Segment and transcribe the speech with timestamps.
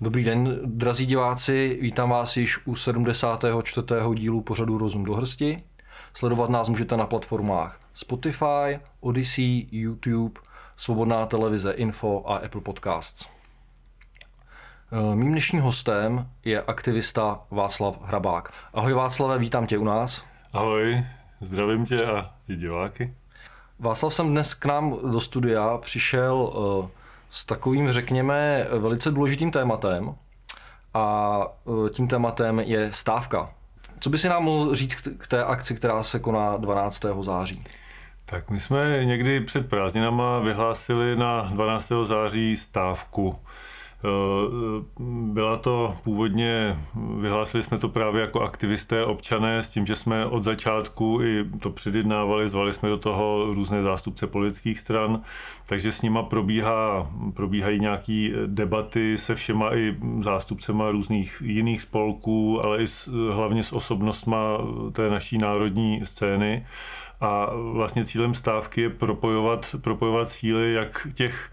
[0.00, 3.86] Dobrý den, drazí diváci, vítám vás již u 74.
[4.14, 5.62] dílu pořadu Rozum do hrsti.
[6.14, 10.40] Sledovat nás můžete na platformách Spotify, Odyssey, YouTube,
[10.76, 13.28] Svobodná televize Info a Apple Podcasts.
[14.92, 18.52] Eh, mým dnešním hostem je aktivista Václav Hrabák.
[18.74, 20.24] Ahoj Václave, vítám tě u nás.
[20.52, 21.04] Ahoj,
[21.40, 23.14] zdravím tě a i diváky.
[23.78, 26.52] Václav jsem dnes k nám do studia přišel
[26.84, 26.97] eh,
[27.30, 30.14] s takovým, řekněme, velice důležitým tématem
[30.94, 31.40] a
[31.86, 33.50] e, tím tématem je stávka.
[34.00, 37.04] Co by si nám mohl říct k té akci, která se koná 12.
[37.20, 37.64] září?
[38.24, 41.92] Tak my jsme někdy před prázdninama vyhlásili na 12.
[42.02, 43.38] září stávku.
[44.04, 44.84] Eh,
[45.32, 46.78] byla to původně,
[47.20, 51.70] vyhlásili jsme to právě jako aktivisté, občané, s tím, že jsme od začátku i to
[51.70, 55.22] předjednávali, zvali jsme do toho různé zástupce politických stran,
[55.68, 62.82] takže s nima probíhá, probíhají nějaké debaty se všema i zástupcema různých jiných spolků, ale
[62.82, 64.58] i s, hlavně s osobnostma
[64.92, 66.66] té naší národní scény.
[67.20, 71.50] A vlastně cílem stávky je propojovat, propojovat síly jak těch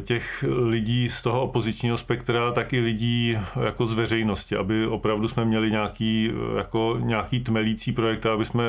[0.00, 5.44] těch lidí z toho opozičního spektra, tak i lidí jako z veřejnosti, aby opravdu jsme
[5.44, 8.64] měli nějaký, eh, jako nějaký tmelící projekt, aby jsme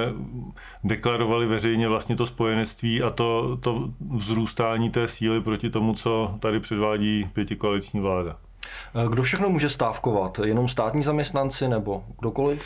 [0.83, 6.59] deklarovali veřejně vlastně to spojenectví a to, to vzrůstání té síly proti tomu, co tady
[6.59, 8.38] předvádí pětikoaliční vláda.
[8.95, 10.39] Eh, kdo všechno může stávkovat?
[10.44, 12.66] Jenom státní zaměstnanci nebo kdokoliv?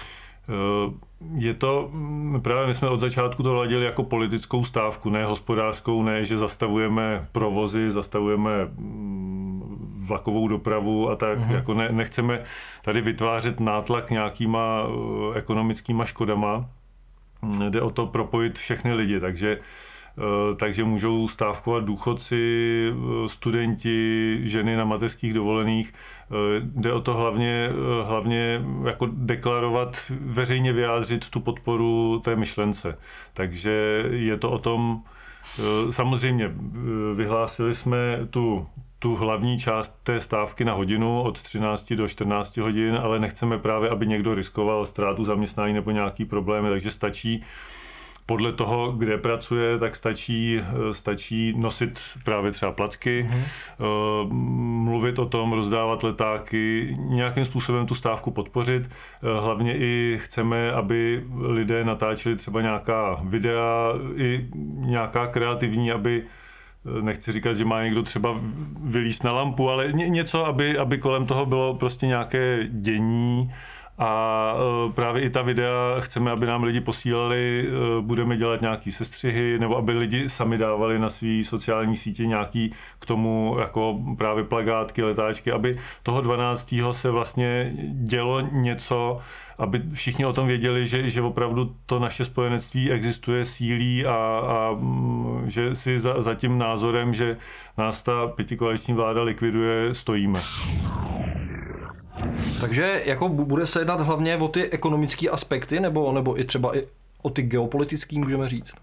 [0.49, 5.25] Eh, je to, mm, právě my jsme od začátku to hladili jako politickou stávku, ne
[5.25, 11.51] hospodářskou, ne, že zastavujeme provozy, zastavujeme mm, vlakovou dopravu a tak, mm-hmm.
[11.53, 12.43] jako ne, nechceme
[12.81, 14.83] tady vytvářet nátlak nějakýma
[15.33, 16.69] eh, ekonomickýma škodama,
[17.69, 19.90] jde o to propojit všechny lidi, takže Eh,
[20.55, 22.43] takže můžou stávkovat důchodci,
[22.91, 25.93] eh, studenti, ženy na mateřských dovolených.
[25.93, 27.69] Eh, jde o to hlavně,
[28.03, 32.97] hlavně jako deklarovat, veřejně vyjádřit tu podporu té myšlence.
[33.33, 35.01] Takže je to o tom,
[35.89, 36.51] samozřejmě
[37.15, 38.67] vyhlásili jsme tu
[39.01, 43.89] tu hlavní část té stávky na hodinu od 13 do 14 hodin, ale nechceme právě,
[43.89, 47.43] aby někdo riskoval ztrátu zaměstnání nebo nějaký problémy, takže stačí
[48.31, 54.27] podle toho, kde pracuje, tak stačí, eh, stačí nosit právě třeba placky, mm-hmm.
[54.83, 58.83] mluvit o tom, rozdávat letáky, nějakým způsobem tu stávku podpořit.
[58.87, 66.23] Eh, hlavně i chceme, aby lidé natáčeli třeba nějaká videa, i nějaká kreativní, aby
[67.01, 68.35] nechci říkat, že má někdo třeba
[68.83, 73.51] vylíst na lampu, ale něco, aby, aby kolem toho bylo prostě nějaké dění,
[74.01, 74.53] a
[74.87, 79.59] e, právě i ta videa chceme, aby nám lidi posílali, e, budeme dělat nějaký sestřihy,
[79.59, 85.03] nebo aby lidi sami dávali na své sociální sítě nějaký k tomu jako právě plagátky,
[85.03, 86.75] letáčky, aby toho 12.
[86.91, 89.19] se vlastně dělo něco,
[89.57, 94.15] aby všichni o tom věděli, že, že opravdu to naše spojenectví existuje, sílí a,
[94.47, 94.77] a
[95.45, 97.37] že si za, za tím názorem, že
[97.77, 100.39] nás ta pětikoaliční vláda likviduje, stojíme.
[102.61, 106.87] Takže jako bude se jednat hlavně o ty ekonomické aspekty, nebo, nebo i třeba i
[107.21, 108.73] o ty geopolitické, můžeme říct?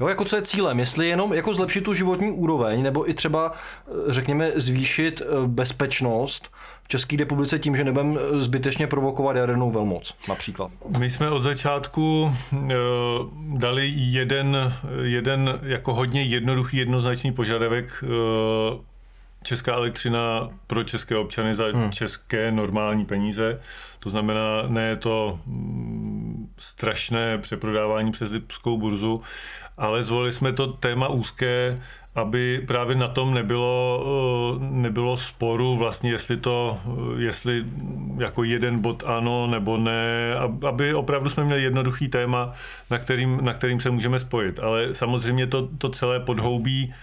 [0.00, 0.78] Jo, jako co je cílem?
[0.78, 6.50] Jestli jenom jako zlepšit tu životní úroveň, nebo i třeba, eh, řekněme, zvýšit eh, bezpečnost
[6.82, 10.70] v České republice tím, že nebudeme eh, zbytečně provokovat jadernou velmoc, například.
[10.98, 12.34] My jsme od začátku
[13.56, 18.04] dali jeden, jeden jako hodně jednoduchý, jednoznačný požadavek
[19.42, 21.92] česká elektřina pro české občany za hmm.
[21.92, 23.60] české normální peníze.
[23.98, 29.22] To znamená, ne je to mm, strašné přeprodávání přes Lipskou burzu,
[29.78, 31.80] ale zvolili jsme to téma úzké,
[32.14, 34.04] aby právě na tom nebylo,
[34.56, 37.64] eh, nebylo sporu vlastně, jestli to, eh, jestli
[38.18, 40.34] jako jeden bod ano nebo ne,
[40.68, 42.52] aby opravdu jsme měli jednoduchý téma,
[42.90, 44.60] na kterým, na kterým se můžeme spojit.
[44.60, 46.94] Ale samozřejmě to, to celé podhoubí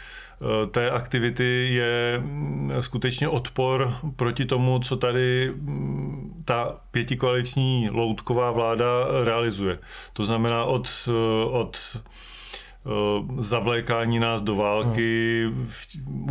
[0.71, 8.85] té aktivity je mm, skutečně odpor proti tomu, co tady mm, ta pětikoaliční loutková vláda
[9.23, 9.79] realizuje.
[10.13, 12.89] To znamená od, eh, od eh,
[13.37, 15.43] zavlékání nás do války,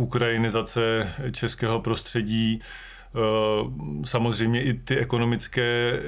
[0.01, 2.61] ukrajinizace českého prostředí,
[4.05, 5.99] samozřejmě i ty ekonomické,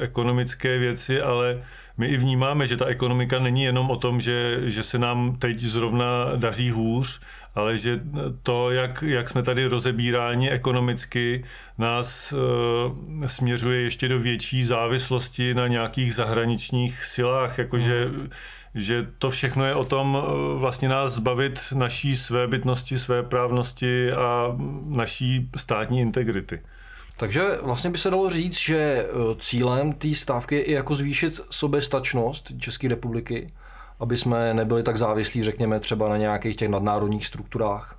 [0.00, 1.62] ekonomické věci, ale
[1.96, 5.58] my i vnímáme, že ta ekonomika není jenom o tom, že, že se nám teď
[5.58, 7.20] zrovna daří hůř,
[7.54, 8.00] ale že
[8.42, 11.44] to, jak, jak jsme tady rozebíráni ekonomicky,
[11.78, 18.30] nás e, směřuje ještě do větší závislosti na nějakých zahraničních silách, jakože mm.
[18.74, 24.12] že to všechno je o tom eh, vlastně nás zbavit naší své bytnosti, své právnosti
[24.12, 24.56] a
[24.86, 26.60] naší státní integrity.
[27.16, 31.40] Takže vlastně by se dalo říct, že eh, cílem té stávky je i jako zvýšit
[31.50, 33.52] soběstačnost České republiky,
[34.00, 37.98] aby jsme nebyli tak závislí, řekněme, třeba na nějakých těch nadnárodních strukturách.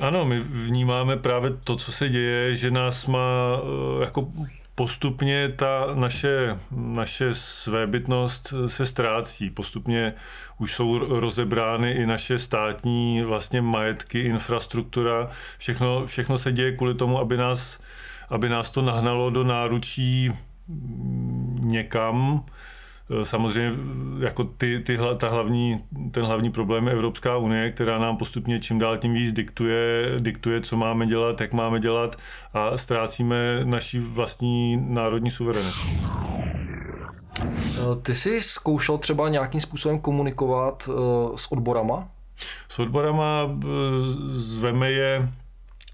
[0.00, 4.28] Ano, my vnímáme právě to, co se děje, že nás má eh, jako
[4.74, 9.50] postupně ta naše, naše svébytnost se ztrácí.
[9.50, 10.14] Postupně
[10.58, 15.30] už jsou rozebrány i naše státní vlastně majetky, infrastruktura.
[15.58, 17.80] Všechno, všechno se děje kvůli tomu, aby nás
[18.30, 20.32] aby nás to nahnalo do náručí
[21.60, 22.44] někam.
[23.22, 23.72] Samozřejmě
[24.18, 28.78] jako ty, ty, ta hlavní, ten hlavní problém je Evropská unie, která nám postupně čím
[28.78, 32.16] dál tím víc diktuje, diktuje, co máme dělat, jak máme dělat
[32.54, 35.88] a ztrácíme naší vlastní národní suverenitu.
[38.02, 40.88] Ty jsi zkoušel třeba nějakým způsobem komunikovat
[41.36, 42.08] s odborama?
[42.68, 43.58] S odborama
[44.32, 45.28] zveme je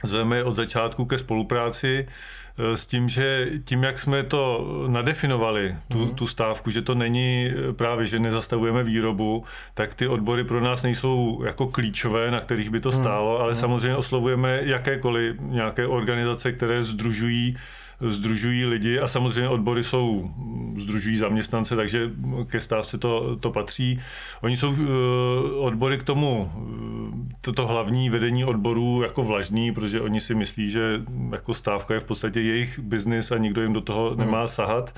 [0.04, 5.98] zveme od začátku ke spolupráci eh, s tím, že tím, jak jsme to nadefinovali, tu,
[5.98, 6.14] mm.
[6.14, 9.44] tu stávku, že to není eh, právě, že nezastavujeme výrobu,
[9.74, 12.98] tak ty odbory pro nás nejsou jako klíčové, na kterých by to mhm.
[12.98, 13.54] stálo, ale mm.
[13.54, 17.56] samozřejmě oslovujeme jakékoliv nějaké organizace, které združují
[18.00, 20.30] združují lidi a samozřejmě odbory jsou,
[20.76, 22.10] združují zaměstnance, takže
[22.46, 24.00] ke stávce to, to patří.
[24.40, 24.86] Oni jsou eh,
[25.58, 31.02] odbory k tomu, eh, toto hlavní vedení odborů jako vlažný, protože oni si myslí, že
[31.32, 34.18] jako stávka je v podstatě jejich biznis a nikdo jim do toho hmm.
[34.18, 34.94] nemá sahat.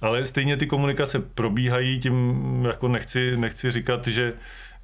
[0.00, 2.34] Ale stejně ty komunikace probíhají, tím
[2.64, 4.32] jako nechci, nechci říkat, že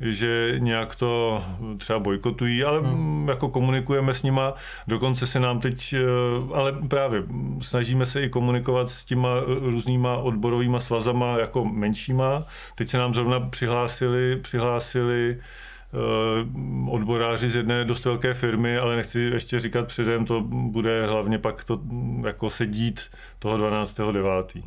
[0.00, 1.42] že nějak to
[1.78, 3.28] třeba bojkotují, ale hmm.
[3.28, 4.54] jako komunikujeme s nima,
[4.86, 6.04] dokonce se nám teď, eh,
[6.54, 7.22] ale právě
[7.60, 9.28] snažíme se i komunikovat s těma
[9.60, 12.44] různýma odborovýma svazama jako menšíma.
[12.74, 15.96] Teď se nám zrovna přihlásili, přihlásili eh,
[16.90, 21.64] odboráři z jedné dost velké firmy, ale nechci ještě říkat předem, to bude hlavně pak
[21.64, 21.80] to
[22.26, 23.00] jako se dít
[23.38, 24.62] toho 12.9.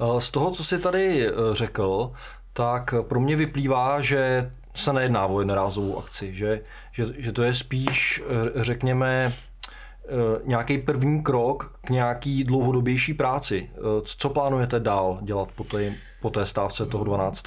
[0.00, 2.12] Eh, z toho, co jsi tady řekl,
[2.52, 6.60] tak pro mě vyplývá, že se nejedná o jednorázovou akci, že,
[6.92, 10.08] že, že to je spíš, eh, řekněme, eh,
[10.44, 13.70] nějaký první krok k nějaký dlouhodobější práci.
[13.74, 17.44] Eh, co plánujete dál dělat po té, po té stávce toho 12.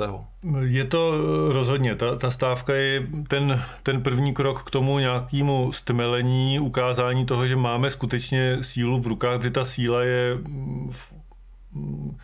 [0.62, 1.12] Je to
[1.52, 1.96] rozhodně.
[1.96, 7.56] Ta, ta stávka je ten, ten první krok k tomu nějakému stmelení, ukázání toho, že
[7.56, 10.38] máme skutečně sílu v rukách, protože ta síla je
[10.92, 11.15] v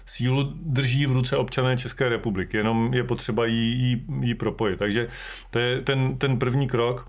[0.05, 4.79] sílu drží v ruce občané České republiky, jenom je potřeba jí, jí, jí propojit.
[4.79, 5.07] Takže
[5.49, 7.07] to je ten, ten první krok.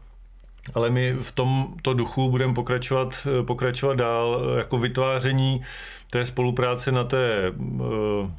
[0.74, 5.62] Ale my v tomto duchu budeme pokračovat, pokračovat dál jako vytváření
[6.10, 8.30] té spolupráce na té eh,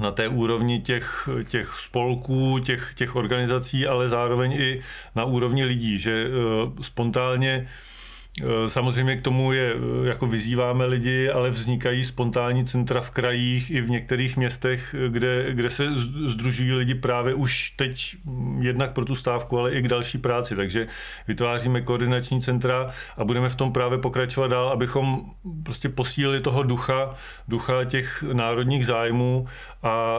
[0.00, 4.82] na té úrovni těch, těch spolků, těch, těch organizací, ale zároveň i
[5.14, 7.68] na úrovni lidí, že eh, spontánně
[8.66, 13.80] samozřejmě k tomu je, eh, jako vyzýváme lidi, ale vznikají spontánní centra v krajích i
[13.80, 15.86] v některých městech, kde, kde se
[16.26, 20.56] združují lidi právě už teď mm, jednak pro tu stávku, ale i k další práci.
[20.56, 20.86] Takže
[21.28, 25.30] vytváříme koordinační centra a budeme v tom právě pokračovat dál, abychom
[25.62, 27.14] prostě posílili toho ducha,
[27.48, 29.46] ducha těch národních zájmů
[29.82, 30.18] a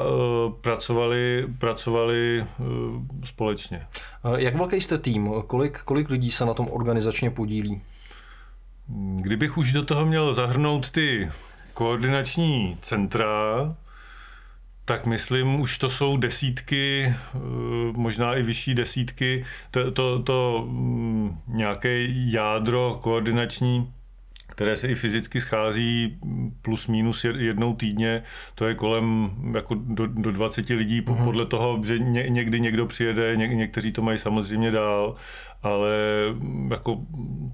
[0.61, 2.45] pracovali, pracovali
[3.23, 3.87] společně.
[4.35, 5.29] Jak velký jste tým?
[5.47, 7.81] Kolik, kolik lidí se na tom organizačně podílí?
[9.15, 11.29] Kdybych už do toho měl zahrnout ty
[11.73, 13.75] koordinační centra,
[14.85, 17.39] tak myslím, už to jsou desítky, eh,
[17.91, 23.93] možná i vyšší desítky, to, to, to mm, nějaké jádro koordinační,
[24.59, 26.19] které se i fyzicky schází
[26.61, 28.23] plus minus jednou týdně,
[28.55, 31.23] to je kolem jako do, do 20 lidí, mm-hmm.
[31.23, 35.15] podle toho, že ně, někdy někdo přijede, ně, někteří to mají samozřejmě dál,
[35.63, 35.91] ale
[36.69, 37.01] jako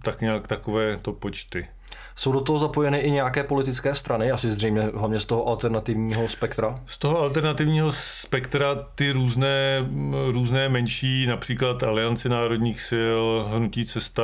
[0.03, 1.67] tak nějak takové to počty.
[2.15, 6.79] Jsou do toho zapojeny i nějaké politické strany, asi zřejmě hlavně z toho alternativního spektra?
[6.85, 9.85] Z toho alternativního spektra ty různé,
[10.31, 14.23] různé menší, například Alianci národních sil, Hnutí cesta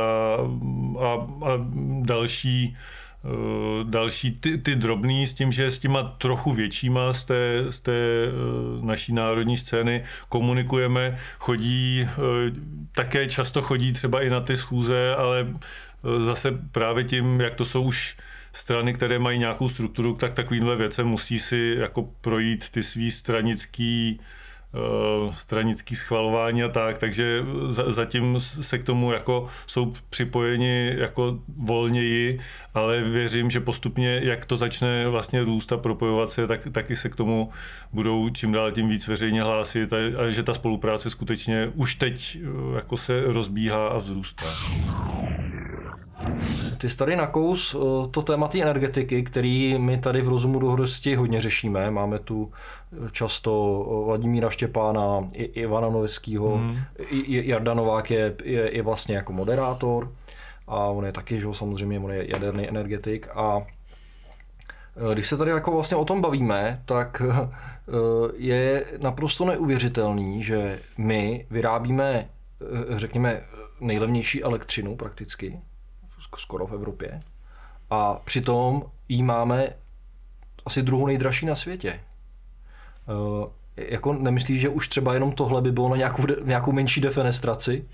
[1.00, 1.14] a,
[1.46, 1.52] a
[2.02, 2.78] další
[3.26, 7.80] Eh, další ty, ty drobný s tím, že s těma trochu většíma z té, z
[7.80, 12.08] té eh, naší národní scény komunikujeme, chodí, eh,
[12.92, 15.48] také často chodí třeba i na ty schůze, ale
[16.20, 18.18] zase právě tím, jak to jsou už
[18.54, 24.20] strany, které mají nějakou strukturu, tak takovýmhle věcem musí si jako projít ty svý stranický
[24.74, 32.40] Eh, stranický schvalování a tak, takže zatím se k tomu jako jsou připojeni jako volněji,
[32.74, 37.10] ale věřím, že postupně, jak to začne vlastně růst a propojovat se, tak taky se
[37.10, 37.50] k tomu
[37.94, 42.38] budou čím dál tím víc veřejně hlásit a, a že ta spolupráce skutečně už teď
[42.42, 44.46] eh, jako se rozbíhá a vzrůstá.
[46.78, 50.70] Ty jsi tady nakous eh, to téma té energetiky, který my tady v Rozumu do
[50.70, 51.92] hrosti hodně řešíme.
[51.92, 56.78] Máme tu eh, často eh, Vladimíra Štěpána, i Ivana Noveckého, hmm.
[57.28, 60.12] Jarda Novák je, je, je vlastně jako moderátor
[60.68, 63.62] a on je taky, že samozřejmě, on je jaderný energetik a
[65.14, 67.22] když se tady jako vlastně o tom bavíme, tak
[68.38, 72.30] je naprosto neuvěřitelný, že my vyrábíme,
[72.96, 73.42] řekněme,
[73.82, 75.60] nejlevnější elektřinu prakticky,
[76.40, 77.20] skoro v Evropě.
[77.90, 79.70] A přitom jí máme
[80.66, 82.00] asi druhou nejdražší na světě.
[83.08, 83.48] Uh,
[83.78, 87.86] jako nemyslíš, že už třeba jenom tohle by bylo na nějakou, nějakou menší defenestraci?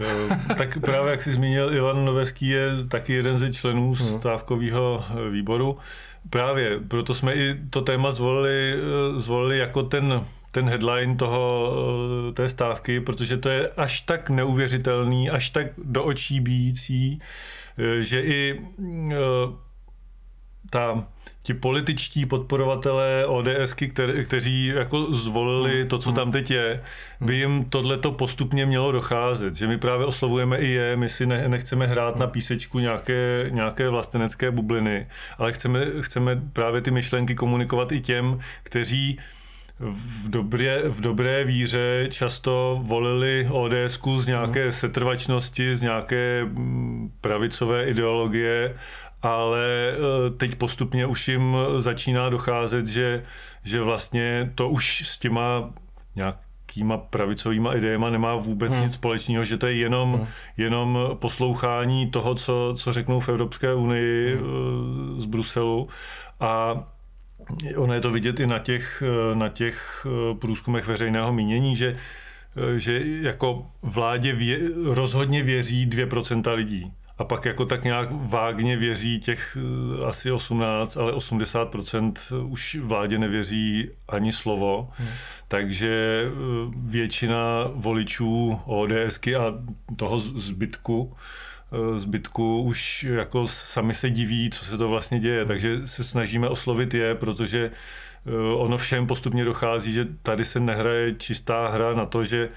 [0.00, 4.08] Eh, tak právě jak jsi zmínil, Ivan Noveský je taky jeden ze členů hmm.
[4.08, 5.78] stávkového výboru.
[6.30, 11.72] Právě proto jsme i to téma zvolili, eh, zvolili jako ten ten headline toho,
[12.34, 17.20] té stávky, protože to je až tak neuvěřitelný, až tak do očí bíjící,
[18.00, 18.60] že i
[19.12, 19.16] eh,
[20.70, 21.06] ta
[21.46, 25.88] ti političtí podporovatelé ODSky, kter, kteří jako zvolili hmm.
[25.88, 26.82] to, co tam teď je,
[27.20, 29.54] by jim tohleto postupně mělo docházet.
[29.54, 33.88] Že my právě oslovujeme i je, my si ne, nechceme hrát na písečku nějaké, nějaké
[33.88, 35.06] vlastenecké bubliny,
[35.38, 39.18] ale chceme, chceme právě ty myšlenky komunikovat i těm, kteří
[39.80, 44.72] v dobré, v dobré víře často volili ods z nějaké hmm.
[44.72, 48.76] setrvačnosti, z nějaké mm, pravicové ideologie,
[49.22, 53.24] ale e, teď postupně už jim začíná docházet, že,
[53.62, 55.70] že vlastně to už s těma
[56.14, 58.82] nějakýma pravicovýma idejema nemá vůbec hmm.
[58.82, 60.26] nic společného, že to je jenom, hmm.
[60.56, 65.20] jenom poslouchání toho, co, co řeknou v Evropské unii hmm.
[65.20, 65.88] z Bruselu
[66.40, 66.84] a
[67.76, 69.02] Ono je to vidět i na těch,
[69.34, 71.96] na těch eh, průzkumech veřejného mínění, že,
[72.56, 76.92] eh, že jako vládě vě, rozhodně věří 2% lidí.
[77.18, 82.12] A pak jako tak nějak vágně věří těch eh, asi 18, ale 80%
[82.48, 84.88] už vládě nevěří ani slovo.
[84.92, 85.08] Hmm.
[85.48, 86.24] Takže
[86.76, 89.54] většina voličů ODSky a
[89.96, 91.45] toho zbytku Eh,
[91.96, 96.94] zbytku už jako sami se diví, co se to vlastně děje, takže se snažíme oslovit
[96.94, 97.70] je, protože
[98.26, 102.50] eh, ono všem postupně dochází, že tady se nehraje čistá hra na to, že Eh,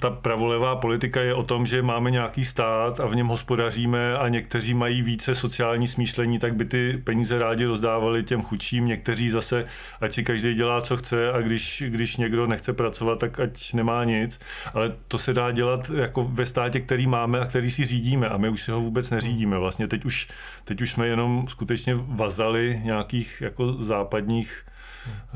[0.00, 4.28] ta pravolevá politika je o tom, že máme nějaký stát a v něm hospodaříme a
[4.28, 9.66] někteří mají více sociální smýšlení, tak by ty peníze rádi rozdávali těm chudším, někteří zase,
[10.00, 14.04] ať si každý dělá, co chce a když, když někdo nechce pracovat, tak ať nemá
[14.04, 14.40] nic.
[14.74, 18.36] Ale to se dá dělat jako ve státě, který máme a který si řídíme a
[18.36, 19.58] my už si ho vůbec neřídíme.
[19.58, 20.28] Vlastně teď už,
[20.64, 24.64] teď už jsme jenom skutečně vazali nějakých jako západních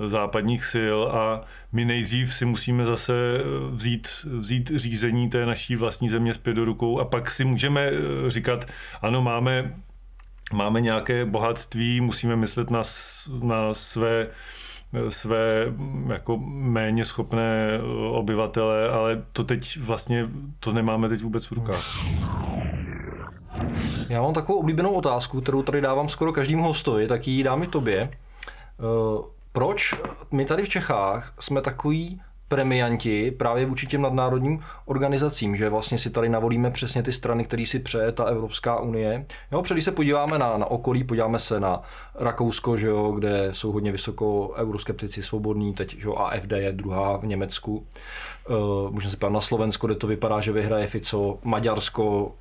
[0.06, 3.12] západních sil a my nejdřív si musíme zase
[3.70, 8.30] vzít, vzít řízení té naší vlastní země zpět do rukou a pak si můžeme eh,
[8.30, 8.66] říkat,
[9.02, 9.74] ano, máme,
[10.52, 12.82] máme nějaké bohatství, musíme myslet na,
[13.42, 14.26] na své
[15.08, 15.72] své
[16.12, 20.28] jako méně schopné eh, obyvatele, ale to teď vlastně,
[20.60, 21.84] to nemáme teď vůbec v rukách.
[24.10, 27.66] Já mám takovou oblíbenou otázku, kterou tady dávám skoro každému hostovi, tak ji dám i
[27.66, 28.10] tobě.
[29.52, 29.94] Proč
[30.30, 32.20] my tady v Čechách jsme takový
[32.52, 37.66] premianti právě vůči těm nadnárodním organizacím, že vlastně si tady navolíme přesně ty strany, které
[37.66, 39.26] si přeje ta Evropská unie.
[39.52, 41.82] Jo, když se podíváme na, na okolí, podíváme se na
[42.14, 47.16] Rakousko, že jo, kde jsou hodně vysoko euroskeptici svobodní, teď že jo, AFD je druhá
[47.16, 47.86] v Německu.
[48.48, 52.34] Uh, můžeme se podívat na Slovensko, kde to vypadá, že vyhraje Fico, Maďarsko,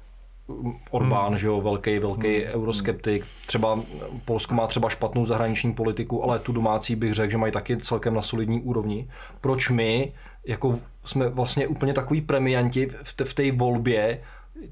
[0.92, 1.38] Orbán, hmm.
[1.38, 2.54] že jo, velký, velký hmm.
[2.54, 3.26] euroskeptik.
[3.46, 3.80] Třeba
[4.26, 8.14] Polsko má třeba špatnou zahraniční politiku, ale tu domácí bych řekl, že mají taky celkem
[8.14, 9.08] na solidní úrovni.
[9.42, 10.14] Proč my
[10.46, 14.22] jako jsme vlastně úplně takový premianti v, v té volbě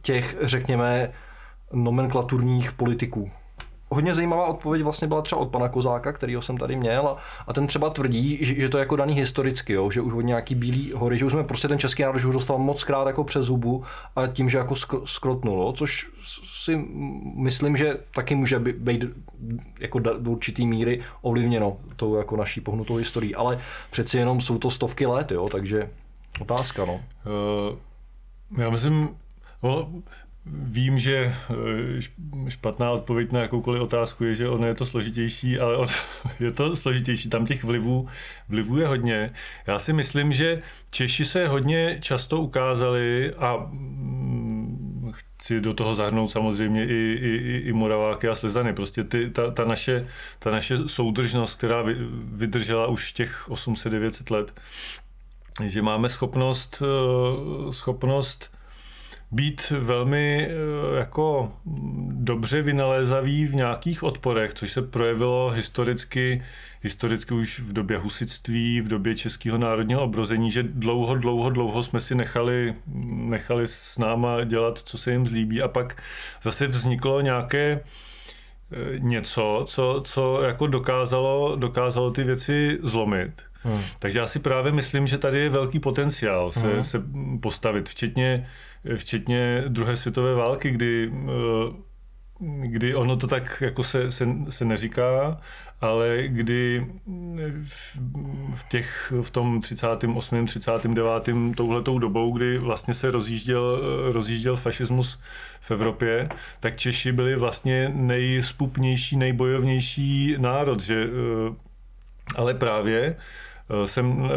[0.01, 1.11] těch, řekněme,
[1.73, 3.31] nomenklaturních politiků?
[3.89, 7.17] Hodně zajímavá odpověď vlastně byla třeba od pana Kozáka, kterýho jsem tady měl a,
[7.47, 10.21] a ten třeba tvrdí, že, že to je jako daný historicky, jo, že už od
[10.21, 13.23] nějaký bílý hory, že už jsme prostě ten český národ už dostal moc krát jako
[13.23, 13.83] přes zubu
[14.15, 16.09] a tím, že jako skrotnulo, což
[16.43, 16.87] si
[17.35, 19.05] myslím, že taky může být
[19.79, 23.59] jako do určitý míry ovlivněno tou jako naší pohnutou historií, ale
[23.91, 25.89] přeci jenom jsou to stovky let, jo, takže
[26.39, 26.93] otázka, no.
[26.93, 29.09] Uh, já myslím,
[29.63, 29.89] no,
[30.51, 32.01] Vím, že eh,
[32.49, 35.87] špatná odpověď na jakoukoliv otázku je, že ono je to složitější, ale on,
[36.39, 37.29] je to složitější.
[37.29, 38.07] Tam těch vlivů,
[38.49, 39.31] vlivů je hodně.
[39.67, 46.31] Já si myslím, že Češi se hodně často ukázali a mm, chci do toho zahrnout
[46.31, 48.73] samozřejmě i, i, i Moraváky a Slezany.
[48.73, 50.07] Prostě ty, ta, ta, naše,
[50.39, 51.83] ta naše soudržnost, která
[52.23, 54.53] vydržela už těch 800-900 let,
[55.63, 58.58] že máme schopnost, eh, schopnost
[59.31, 61.51] být velmi eh, jako
[62.11, 66.43] dobře vynalézavý v nějakých odporech, což se projevilo historicky,
[66.81, 72.01] historicky už v době husitství, v době českého národního obrození, že dlouho, dlouho, dlouho jsme
[72.01, 75.61] si nechali, nechali s náma dělat, co se jim zlíbí.
[75.61, 76.01] A pak
[76.41, 77.83] zase vzniklo nějaké
[78.97, 83.31] něco, co, co jako dokázalo, dokázalo ty věci zlomit.
[83.63, 83.81] Hmm.
[83.99, 86.83] Takže já si právě myslím, že tady je velký potenciál se, hmm.
[86.83, 87.03] se
[87.41, 88.47] postavit, včetně
[88.95, 91.73] včetně druhé světové války, kdy, eh,
[92.67, 95.41] kdy ono to tak jako se, se, se neříká,
[95.81, 96.87] ale kdy
[98.55, 100.45] v, těch, v tom 38.
[100.45, 101.29] 39.
[101.55, 103.81] touhletou dobou, kdy vlastně se rozjížděl,
[104.11, 105.19] rozjížděl fašismus
[105.61, 111.55] v Evropě, tak Češi byli vlastně nejspupnější, nejbojovnější národ, že eh,
[112.35, 114.29] ale právě eh, jsem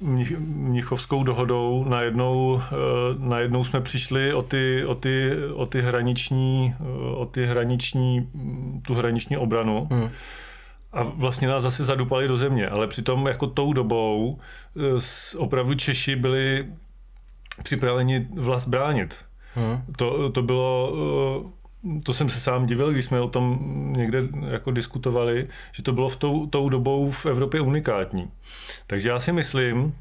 [0.00, 2.74] Mnichovskou dohodou najednou, eh,
[3.18, 8.28] najednou jsme přišli o ty, o ty, o ty hraniční, eh, o ty hraniční,
[8.82, 9.88] tu hraniční obranu.
[9.90, 10.10] Hmm.
[10.92, 14.38] A vlastně nás zase zadupali do země, ale přitom jako tou dobou
[14.76, 16.66] eh, opravdu Češi byli
[17.62, 19.14] připraveni vlast bránit.
[19.54, 19.82] Hmm.
[19.96, 20.92] To, to bylo
[22.04, 23.58] to jsem se sám divil, když jsme o tom
[23.96, 28.30] někde jako diskutovali, že to bylo v tou, tou dobou v Evropě unikátní.
[28.86, 29.94] Takže já si myslím,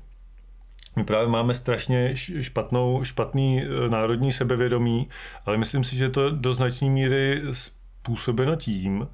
[0.95, 5.07] my právě máme strašně špatnou, špatný e, národní sebevědomí,
[5.45, 9.07] ale myslím si, že to do značné míry způsobeno tím,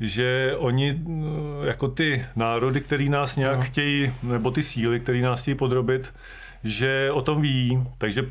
[0.00, 3.62] že oni e, jako ty národy, který nás nějak no.
[3.62, 6.12] chtějí, nebo ty síly, které nás chtějí podrobit,
[6.68, 8.28] že o tom ví, takže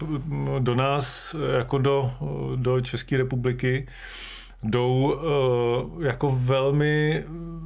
[0.60, 2.13] do nás, jako do,
[2.56, 3.88] do České republiky,
[4.63, 5.13] jdou
[5.95, 7.24] uh, jako velmi,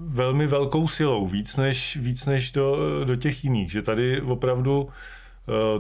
[0.08, 3.72] velmi velkou silou, víc než, víc než do, do těch jiných.
[3.72, 4.90] Že tady opravdu uh,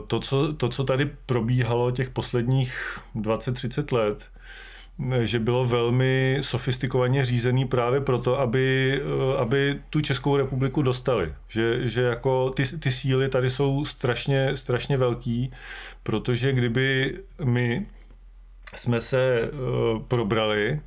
[0.08, 4.25] to, co, to, co tady probíhalo těch posledních 20-30 let,
[5.19, 11.33] že bylo velmi sofistikovaně řízený právě proto, aby, eh, aby tu Českou republiku dostali.
[11.47, 15.51] Že, že jako ty, ty síly tady jsou strašně, strašně velký,
[16.03, 17.85] protože kdyby my
[18.75, 20.79] jsme se uh, probrali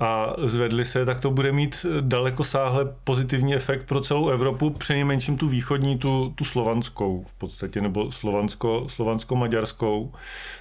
[0.00, 5.38] a zvedli se, tak to bude mít daleko sáhle pozitivní efekt pro celou Evropu, přinejmenším
[5.38, 10.12] tu východní, tu, tu slovanskou v podstatě, nebo slovansko, slovansko-maďarskou.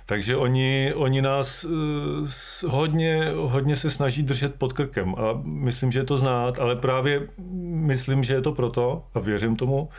[0.06, 6.00] Takže oni, oni nás uh, hodně, hodně se snaží držet pod krkem a myslím, že
[6.00, 7.28] je to znát, ale právě
[7.64, 9.90] myslím, že je to proto a věřím tomu,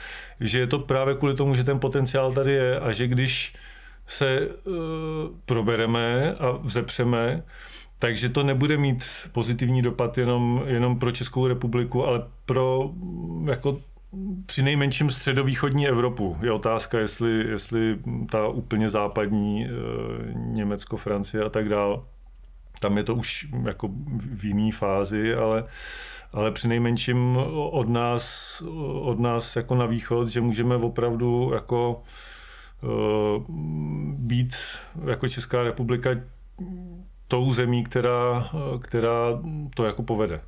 [0.41, 3.55] že je to právě kvůli tomu, že ten potenciál tady je a že když
[4.07, 4.75] se uh,
[5.47, 7.43] probereme a vzepřeme,
[7.99, 12.91] takže to nebude mít pozitivní dopad jenom, jenom pro Českou republiku, ale pro
[13.45, 13.81] jako
[14.47, 16.37] při nejmenším středovýchodní Evropu.
[16.43, 17.99] Je otázka, jestli, jestli
[18.31, 19.69] ta úplně západní e,
[20.35, 22.05] Německo, Francie a tak dál,
[22.81, 25.65] tam je to už jako v jiné fázi, ale,
[26.33, 28.61] ale při nejmenším od nás,
[29.01, 32.03] od nás jako na východ, že můžeme opravdu jako
[32.83, 32.87] e,
[34.19, 34.55] být
[35.05, 36.11] jako Česká republika
[37.29, 39.41] tou zemí, která, která
[39.75, 40.41] to jako povede.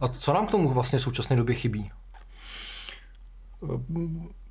[0.00, 1.90] A co nám k tomu vlastně v současné době chybí?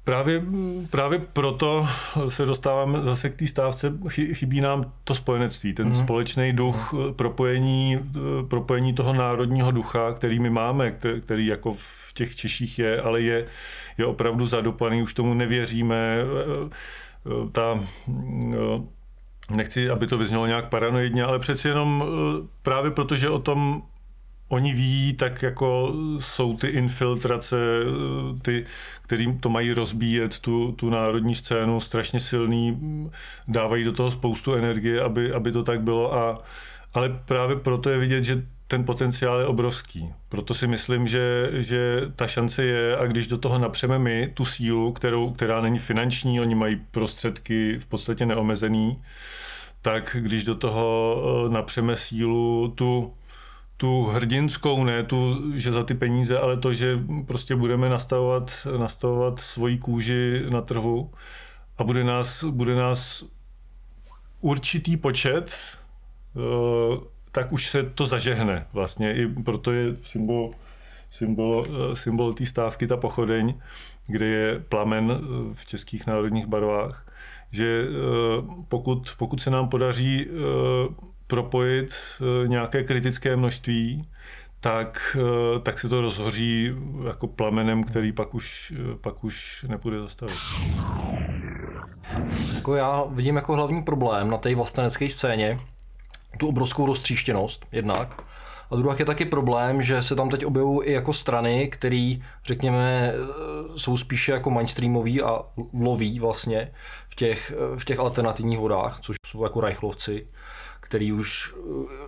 [0.03, 0.43] Právě,
[0.91, 1.87] právě proto
[2.27, 3.93] se dostáváme zase k té stávce,
[4.33, 5.93] chybí nám to spojenectví, ten mm.
[5.93, 7.99] společný duch, propojení,
[8.47, 10.91] propojení toho národního ducha, který my máme,
[11.21, 13.45] který jako v těch Češích je, ale je,
[13.97, 16.17] je opravdu zadupaný, už tomu nevěříme.
[17.51, 17.79] Ta
[19.55, 23.83] nechci, aby to vyznělo nějak paranoidně, ale přeci jenom eh, právě protože o tom
[24.47, 28.65] oni ví, tak jako jsou ty infiltrace, eh, ty,
[29.01, 32.79] kterým to mají rozbíjet, tu, tu národní scénu, strašně silný,
[33.47, 36.13] dávají do toho spoustu energie, aby, aby to tak bylo.
[36.13, 36.37] A,
[36.93, 40.13] ale právě proto je vidět, že ten potenciál je obrovský.
[40.29, 44.45] Proto si myslím, že, že ta šance je a když do toho napřeme my tu
[44.45, 49.01] sílu, kterou, která není finanční, oni mají prostředky v podstatě neomezený,
[49.81, 53.13] tak když do toho eh, napřeme sílu tu,
[53.77, 59.39] tu hrdinskou, ne tu, že za ty peníze, ale to, že prostě budeme nastavovat, nastavovat
[59.39, 61.11] svoji kůži na trhu
[61.77, 63.23] a bude nás, bude nás
[64.41, 65.77] určitý počet
[67.31, 69.15] tak už se to zažehne vlastně.
[69.15, 70.51] I proto je symbol,
[71.09, 73.53] symbol, symbol té stávky ta pochodeň,
[74.11, 75.21] kde je plamen
[75.53, 77.07] v českých národních barvách.
[77.51, 77.85] Že
[78.67, 80.27] pokud, pokud se nám podaří
[81.27, 81.93] propojit
[82.47, 84.07] nějaké kritické množství,
[84.61, 86.71] tak, eh, tak se to rozhoří
[87.07, 90.35] jako plamenem, který pak už, eh, pak už nepůjde zastavit.
[92.55, 95.59] Jako já vidím jako hlavní problém na té vlastenecké scéně
[96.37, 98.23] tu obrovskou roztříštěnost jednak.
[98.71, 103.13] A druhá je taky problém, že se tam teď objevují i jako strany, které, řekněme,
[103.13, 103.17] eh,
[103.75, 105.39] jsou spíše jako mainstreamový a
[105.73, 106.71] loví vlastně
[107.09, 110.27] v těch, v těch alternativních vodách, což jsou jako rajchlovci
[110.91, 111.53] který už,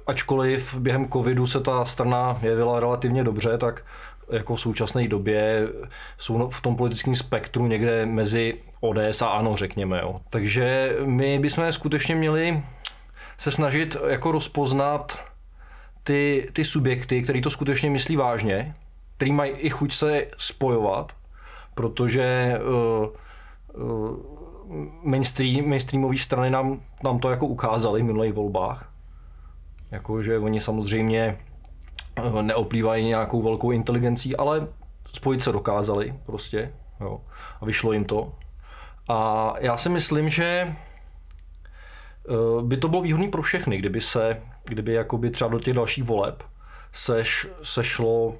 [0.07, 3.85] ačkoliv během covidu se ta strana jevila relativně dobře, tak
[4.31, 5.67] jako v současné době
[6.17, 9.99] jsou v tom politickém spektru někde mezi ODS a ANO, řekněme.
[10.01, 10.21] Jo.
[10.29, 12.63] Takže my bychom skutečně měli
[13.37, 15.17] se snažit jako rozpoznat
[16.03, 18.75] ty, ty subjekty, který to skutečně myslí vážně,
[19.17, 21.11] který mají i chuť se spojovat,
[21.75, 24.17] protože uh, uh,
[25.03, 28.89] mainstream, mainstreamové strany nám, nám to jako ukázali v minulých volbách.
[29.91, 31.37] Jako, že oni samozřejmě
[32.15, 34.67] eh, neoplývají nějakou velkou inteligencí, ale
[35.13, 36.73] spojit se dokázali prostě.
[37.01, 37.21] Jo.
[37.61, 38.35] A vyšlo jim to.
[39.09, 40.75] A já si myslím, že
[42.61, 46.43] by to bylo výhodné pro všechny, kdyby se, kdyby jakoby třeba do těch dalších voleb
[46.91, 48.35] seš, sešlo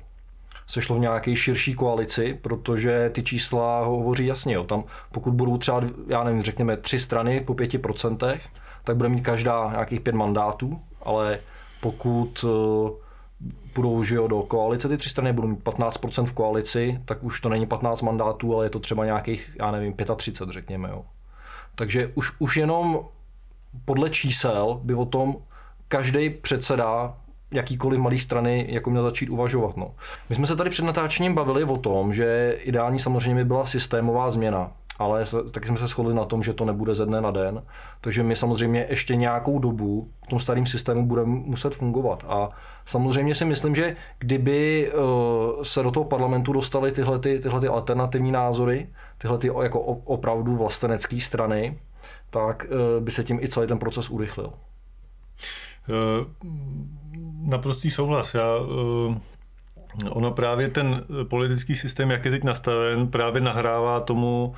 [0.67, 4.53] sešlo v nějaké širší koalici, protože ty čísla hovoří jasně.
[4.53, 4.63] Jo.
[4.63, 8.47] Tam pokud budou třeba, já nevím, řekněme tři strany po pěti procentech,
[8.83, 11.39] tak bude mít každá nějakých pět mandátů, ale
[11.81, 12.91] pokud eh,
[13.75, 17.41] budou že jo, do koalice, ty tři strany budou mít 15% v koalici, tak už
[17.41, 20.89] to není 15 mandátů, ale je to třeba nějakých, já nevím, 35, řekněme.
[20.89, 21.05] Jo.
[21.75, 23.05] Takže už, už jenom
[23.86, 25.36] podle čísel by o tom
[25.93, 27.13] každý předseda
[27.51, 29.77] jakýkoliv malý strany jako měl začít uvažovat.
[29.77, 29.91] No.
[30.29, 34.29] My jsme se tady před natáčením bavili o tom, že ideální samozřejmě by byla systémová
[34.29, 37.63] změna, ale taky jsme se shodli na tom, že to nebude ze dne na den.
[38.01, 42.25] Takže my samozřejmě ještě nějakou dobu v tom starém systému budeme muset fungovat.
[42.27, 42.49] A
[42.86, 44.95] samozřejmě si myslím, že kdyby eh,
[45.63, 50.56] se do toho parlamentu dostaly tyhle, ty, tyhle ty alternativní názory, tyhle ty jako opravdu
[50.56, 51.77] vlastenecké strany,
[52.29, 54.51] tak eh, by se tím i celý ten proces urychlil.
[55.87, 56.27] Uh
[57.43, 58.33] naprostý souhlas.
[58.33, 59.17] Já, uh,
[60.09, 64.55] ono právě ten politický systém, jak je teď nastaven, právě nahrává tomu,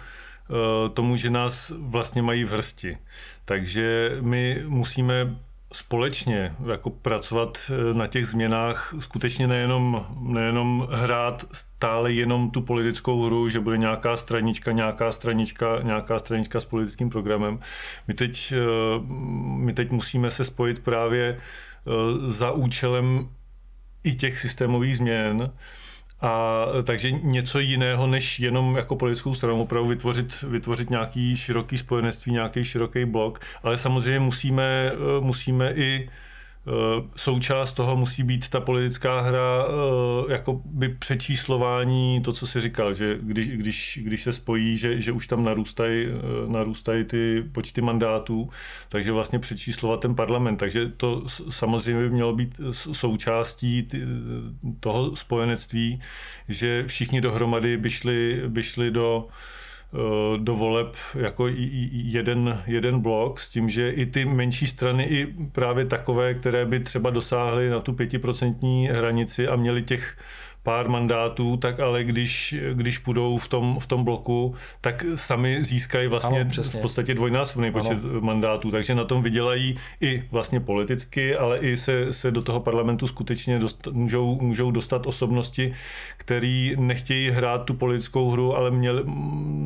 [0.50, 2.98] uh, tomu, že nás vlastně mají v hrsti.
[3.46, 5.36] Takže my musíme
[5.76, 13.26] společně jako pracovat eh, na těch změnách, skutečně nejenom, nejenom hrát stále jenom tu politickou
[13.26, 17.60] hru, že bude nějaká stranička, nějaká stranička, nějaká stranička s politickým programem.
[18.08, 18.54] My teď,
[19.58, 21.38] my teď musíme se spojit právě
[21.88, 23.30] Eh, za účelem
[24.04, 25.52] i těch systémových změn.
[26.22, 32.32] A takže něco jiného, než jenom jako politickou stranu, opravdu vytvořit, vytvořit nějaký široký spojenectví,
[32.32, 36.10] nějaký široký blok, ale samozřejmě musíme, eh, musíme i
[37.16, 42.94] součást toho musí být ta politická hra eh, jako by přečíslování, to, co si říkal,
[42.94, 46.12] že když, když, když se spojí, že, že už tam narůstají, eh,
[46.52, 48.50] narůstají ty počty mandátů,
[48.90, 50.58] takže vlastně přečíslovat ten parlament.
[50.58, 53.88] Takže to samozřejmě by mělo být součástí
[54.80, 56.02] toho spojenectví,
[56.50, 59.65] že všichni dohromady by šli, by šli do Eh,
[60.38, 61.48] do voleb jako
[61.92, 66.80] jeden, jeden blok s tím, že i ty menší strany, i právě takové, které by
[66.80, 70.18] třeba dosáhly na tu pětiprocentní hranici a měly těch
[70.66, 76.08] pár mandátů, tak ale když, když půjdou v tom, v tom bloku, tak sami získají
[76.08, 78.22] vlastně ano, v podstatě dvojnásobný počet ano.
[78.22, 83.08] mandátů, takže na tom vydělají i vlastně politicky, ale i se, se do toho parlamentu
[83.08, 85.74] skutečně dost, můžou, můžou dostat osobnosti,
[86.18, 89.04] který nechtějí hrát tu politickou hru, ale měli,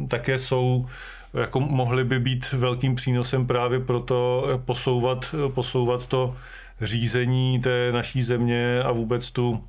[0.07, 0.85] také jsou
[1.33, 6.35] jako mohli by být velkým přínosem právě pro to posouvat, posouvat to
[6.81, 9.63] řízení té naší země a vůbec tu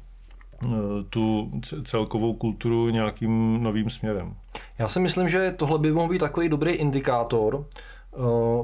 [1.11, 1.51] tu
[1.85, 4.35] celkovou kulturu nějakým novým směrem.
[4.79, 8.19] Já si myslím, že tohle by mohl být takový dobrý indikátor, eh,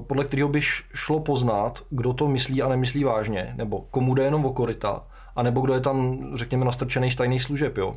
[0.07, 0.61] podle kterého by
[0.95, 5.03] šlo poznat, kdo to myslí a nemyslí vážně, nebo komu jde jenom o koryta,
[5.37, 7.95] anebo kdo je tam, řekněme, nastrčený z tajných služeb, jo.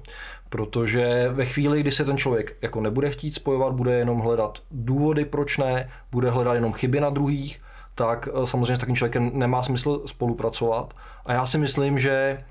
[0.49, 5.25] Protože ve chvíli, kdy se ten člověk jako nebude chtít spojovat, bude jenom hledat důvody,
[5.25, 7.61] proč ne, bude hledat jenom chyby na druhých,
[7.95, 10.93] tak eh, samozřejmě s takovým člověkem nemá smysl spolupracovat.
[11.25, 12.43] A já si myslím, že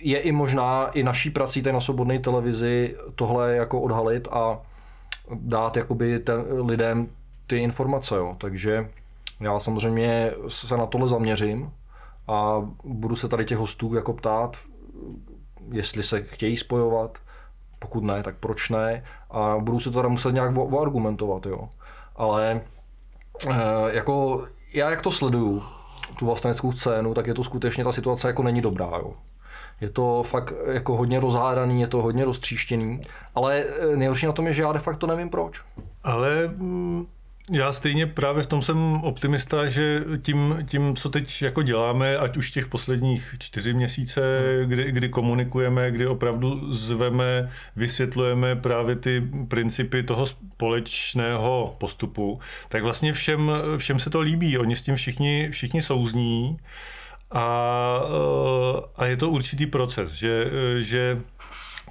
[0.00, 4.60] je i možná i naší prací tady na svobodné televizi tohle jako odhalit a
[5.34, 7.08] dát jakoby ten, lidem
[7.46, 8.16] ty informace.
[8.16, 8.36] Jo.
[8.38, 8.88] Takže
[9.40, 11.72] Já samozřejmě se na tohle zaměřím
[12.28, 14.56] a budu se tady těch hostů jako ptát,
[15.72, 17.18] jestli se chtějí spojovat,
[17.78, 21.68] pokud ne, tak proč ne a budu se to teda muset nějak argumentovat, jo.
[22.16, 22.60] Ale
[23.50, 23.54] eh,
[23.90, 25.62] jako já jak to sleduju,
[26.16, 29.12] tu vlasteneckou scénu, tak je to skutečně, ta situace jako není dobrá, jo.
[29.80, 33.00] Je to fakt jako hodně rozhádaný, je to hodně roztříštěný,
[33.34, 35.62] ale eh, nejhorší na tom je, že já de facto nevím proč.
[36.04, 37.06] Ale mm,
[37.52, 42.36] já stejně právě v tom jsem optimista, že tím, tím co teď jako děláme, ať
[42.36, 44.20] už těch posledních čtyři měsíce,
[44.64, 53.12] kdy, kdy komunikujeme, kdy opravdu zveme, vysvětlujeme právě ty principy toho společného postupu, tak vlastně
[53.12, 54.58] všem, všem se to líbí.
[54.58, 56.58] Oni s tím všichni, všichni souzní
[57.30, 58.00] a,
[58.96, 61.20] a je to určitý proces, že, že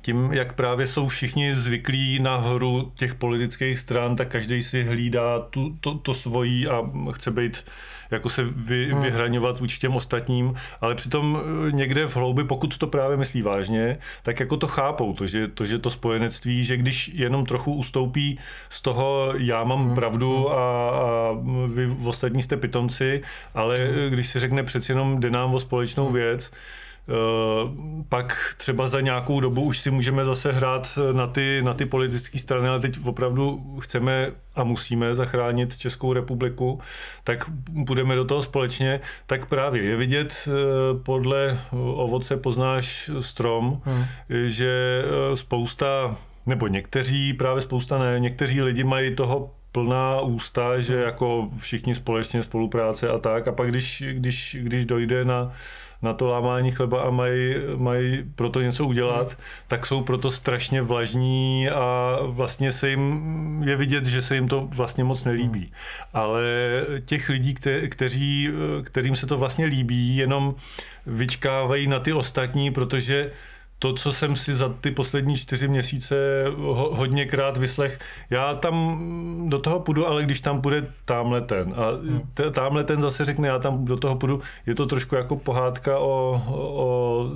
[0.08, 5.40] tím, jak právě jsou všichni zvyklí na hru těch politických stran, tak každý si hlídá
[5.40, 7.66] tu, to, to svojí a chce být
[8.12, 9.02] jako se vy, hmm.
[9.02, 13.98] vyhraňovat vůči těm ostatním, ale přitom eh, někde v hloubi, pokud to právě myslí vážně,
[14.24, 18.40] tak jako to chápou, to, že to, že to spojenectví, že když jenom trochu ustoupí
[18.70, 19.96] z toho, já mám hmm.
[19.96, 20.58] pravdu hmm.
[20.58, 21.32] a, a
[21.68, 23.22] vy ostatní jste pitomci,
[23.54, 24.10] ale hmm.
[24.10, 26.14] když si řekne přeci jenom jde nám o společnou hmm.
[26.14, 26.87] věc, Eh,
[28.10, 32.40] pak třeba za nějakou dobu už si můžeme zase hrát na ty, na ty politické
[32.40, 36.80] strany, ale teď opravdu chceme a musíme zachránit Českou republiku,
[37.24, 39.00] tak budeme do toho společně.
[39.26, 40.52] Tak právě je vidět, eh,
[41.04, 44.06] podle ovoce poznáš strom, hmm.
[44.48, 50.96] že eh, spousta, nebo někteří, právě spousta ne, někteří lidi mají toho plná ústa, že
[50.96, 51.04] hmm.
[51.04, 53.48] jako všichni společně spolupráce a tak.
[53.48, 55.52] A pak když, když, když dojde na
[56.02, 59.38] na to lámání chleba a mají, mají pro to něco udělat, hmm.
[59.68, 64.68] tak jsou proto strašně vlažní a vlastně se jim je vidět, že se jim to
[64.76, 65.60] vlastně moc nelíbí.
[65.60, 65.70] Hmm.
[66.14, 66.44] Ale
[67.06, 68.50] těch lidí, kte, kteří,
[68.84, 70.56] kterým se to vlastně líbí, jenom
[71.06, 73.32] vyčkávají na ty ostatní, protože
[73.80, 76.16] to, co jsem si za ty poslední čtyři měsíce
[76.58, 81.90] ho, hodněkrát vyslech, já tam do toho půjdu, ale když tam půjde tamhle ten a
[81.90, 82.22] hmm.
[82.34, 86.00] t- tamhle ten zase řekne, já tam do toho půjdu, je to trošku jako pohádka
[86.00, 87.30] o, o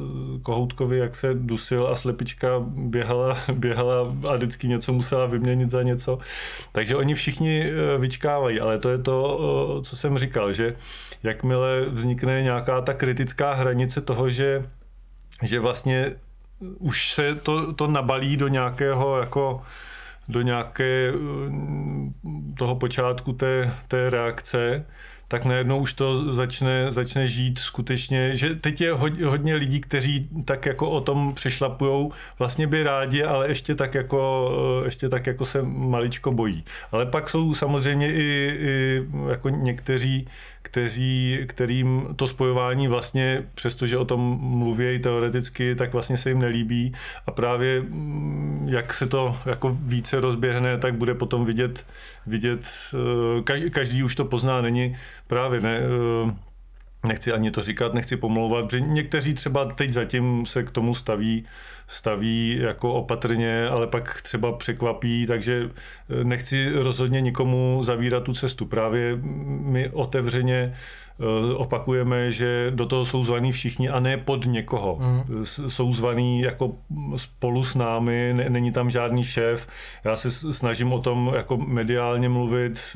[0.43, 6.19] Kohoutkovi, jak se dusil a slepička běhala, běhala a vždycky něco musela vyměnit za něco.
[6.71, 10.75] Takže oni všichni eh, vyčkávají, ale to je to, co jsem říkal, že
[11.23, 14.65] jakmile vznikne nějaká ta kritická hranice toho, že
[15.41, 16.15] že vlastně
[16.79, 19.61] už se to, to nabalí do nějakého jako
[20.27, 24.85] do nějaké mm, toho počátku té, té reakce,
[25.27, 28.93] tak najednou už to začne, začne žít skutečně, že teď je
[29.25, 34.51] hodně, lidí, kteří tak jako o tom přešlapujou, vlastně by rádi, ale ještě tak jako,
[34.85, 36.63] ještě tak jako se maličko bojí.
[36.91, 38.21] Ale pak jsou samozřejmě i,
[38.59, 40.27] i jako někteří,
[40.61, 46.93] kteří, kterým to spojování vlastně, přestože o tom mluví teoreticky, tak vlastně se jim nelíbí.
[47.27, 51.85] A právě mm, jak se to jako více rozběhne, tak bude potom vidět,
[52.27, 52.67] vidět
[53.65, 54.97] eh, každý už to pozná, není
[55.27, 56.33] právě ne, eh,
[57.07, 61.45] nechci ani to říkat, nechci pomlouvat, že někteří třeba teď zatím se k tomu staví,
[61.91, 68.65] staví jako opatrně, ale pak třeba překvapí, takže eh, nechci rozhodně nikomu zavírat tu cestu.
[68.65, 69.19] Právě
[69.61, 70.73] my otevřeně
[71.19, 74.97] eh, opakujeme, že do toho jsou zvaní všichni a ne pod někoho.
[75.01, 75.45] Mm.
[75.45, 76.75] Jsou zvaní jako
[77.15, 79.67] spolu s námi, není tam žádný šéf.
[80.03, 82.95] Já se snažím o tom jako mediálně mluvit,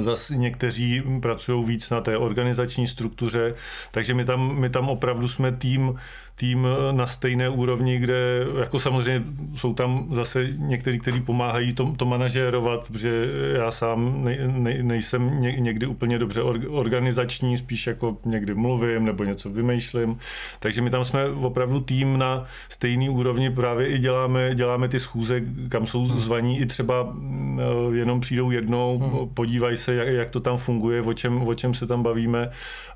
[0.00, 3.54] Zase někteří pracují víc na té organizační struktuře,
[3.90, 5.94] takže my tam, my tam opravdu jsme tým,
[6.36, 9.24] tým na stejné úrovni, kde jako samozřejmě
[9.56, 15.40] jsou tam zase někteří, kteří pomáhají to, to manažérovat, protože já sám ne, ne, nejsem
[15.40, 20.18] někdy úplně dobře organizační, spíš jako někdy mluvím nebo něco vymýšlím.
[20.60, 25.42] Takže my tam jsme opravdu tým na stejný úrovni, právě i děláme, děláme ty schůze,
[25.68, 26.18] kam jsou hmm.
[26.18, 27.60] zvaní i třeba mm,
[27.92, 29.28] jenom přijdou jednou, hmm.
[29.74, 32.50] Podívají se, jak, jak to tam funguje, o čem, o čem se tam bavíme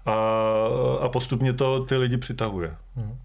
[0.07, 0.15] a,
[1.01, 2.77] a postupně to ty lidi přitahuje.
[2.97, 3.19] Hmm.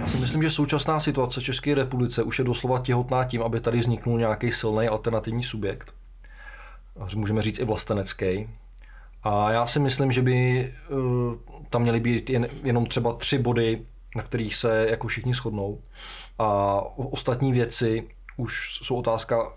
[0.00, 3.78] Já si myslím, že současná situace České republice už je doslova těhotná tím, aby tady
[3.78, 5.92] vzniknul nějaký silný alternativní subjekt.
[7.14, 8.48] Můžeme říct i vlastenecký.
[9.22, 10.72] A já si myslím, že by eh,
[11.70, 13.82] tam měly být jen, jenom třeba tři body,
[14.16, 15.80] na kterých se jako všichni shodnou.
[16.38, 19.52] A ostatní věci už jsou otázka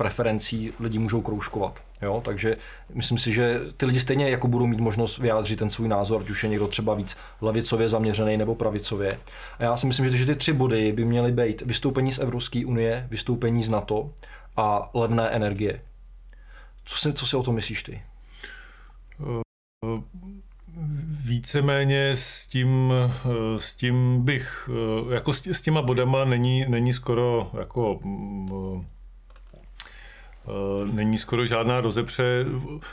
[0.00, 1.80] preferencí, lidi můžou kroužkovat.
[2.02, 2.56] Jo, takže
[2.94, 6.30] myslím si, že ty lidi stejně jako budou mít možnost vyjádřit ten svůj názor, ať
[6.30, 9.18] už je někdo třeba víc levicově zaměřený nebo pravicově.
[9.58, 13.06] A já si myslím, že ty tři body by měly být vystoupení z Evropské unie,
[13.10, 14.10] vystoupení z NATO
[14.56, 15.80] a levné energie.
[16.84, 18.02] Co si, co si o tom myslíš ty?
[21.24, 22.92] Víceméně s tím,
[23.56, 24.70] s tím bych,
[25.12, 28.00] jako s, těma bodama není, není skoro jako
[30.92, 32.44] není skoro žádná rozepře.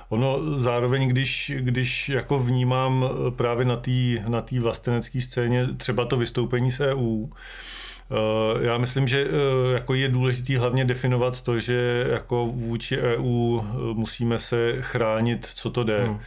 [0.09, 3.91] Ono zároveň, když, když jako vnímám právě na té
[4.27, 7.27] na tý vlastenecké scéně třeba to vystoupení z EU,
[8.11, 13.59] Eh, já myslím, že eh, jako je důležité hlavně definovat to, že jako vůči EU
[13.59, 16.05] eh, musíme se chránit, co to jde.
[16.05, 16.19] Hmm.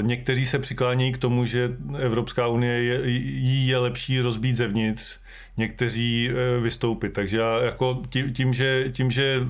[0.00, 5.18] Někteří se přiklánějí k tomu, že Evropská unie je, jí je lepší rozbít zevnitř,
[5.56, 7.12] někteří vystoupit.
[7.12, 9.40] Takže já jako tím, tím, že, tím, že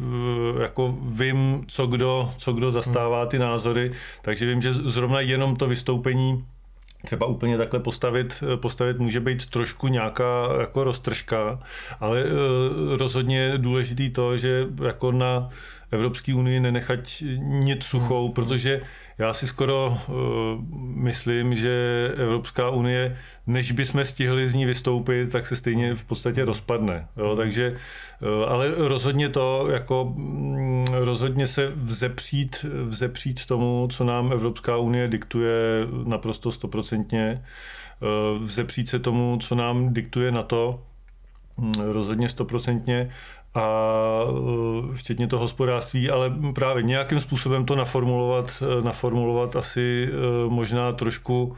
[0.62, 3.92] jako vím, co kdo, co kdo zastává ty názory,
[4.22, 6.44] takže vím, že zrovna jenom to vystoupení
[7.04, 11.60] třeba úplně takhle postavit, postavit může být trošku nějaká jako roztržka,
[12.00, 15.48] ale eh, rozhodně důležitý to, že jako na
[15.90, 17.00] Evropské unii nenechat
[17.40, 18.34] nic suchou, hmm.
[18.34, 18.80] protože
[19.18, 20.14] já si skoro uh,
[20.96, 21.70] myslím, že
[22.16, 27.08] Evropská unie, než bychom stihli z ní vystoupit, tak se stejně v podstatě rozpadne.
[27.16, 27.36] Jo?
[27.36, 27.76] Takže,
[28.22, 35.08] uh, ale rozhodně to, jako um, rozhodně se vzepřít, vzepřít tomu, co nám Evropská unie
[35.08, 37.44] diktuje naprosto stoprocentně,
[38.00, 40.82] uh, vzepřít se tomu, co nám diktuje na to,
[41.58, 43.10] hm, rozhodně stoprocentně
[43.56, 44.20] a
[44.92, 50.92] e, včetně toho hospodářství, ale právě nějakým způsobem to naformulovat, e, naformulovat asi e, možná
[50.92, 51.56] trošku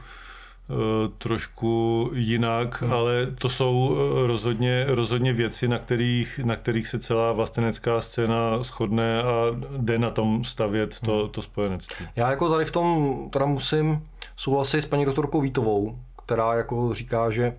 [1.17, 2.93] trošku jinak, hmm.
[2.93, 9.23] ale to jsou rozhodně, rozhodně věci, na kterých, na kterých se celá vlastenecká scéna shodne
[9.23, 9.45] a
[9.77, 11.29] jde na tom stavět to, hmm.
[11.29, 12.07] to spojenectví.
[12.15, 17.29] Já jako tady v tom teda musím souhlasit s paní doktorkou Vítovou, která jako říká,
[17.29, 17.53] že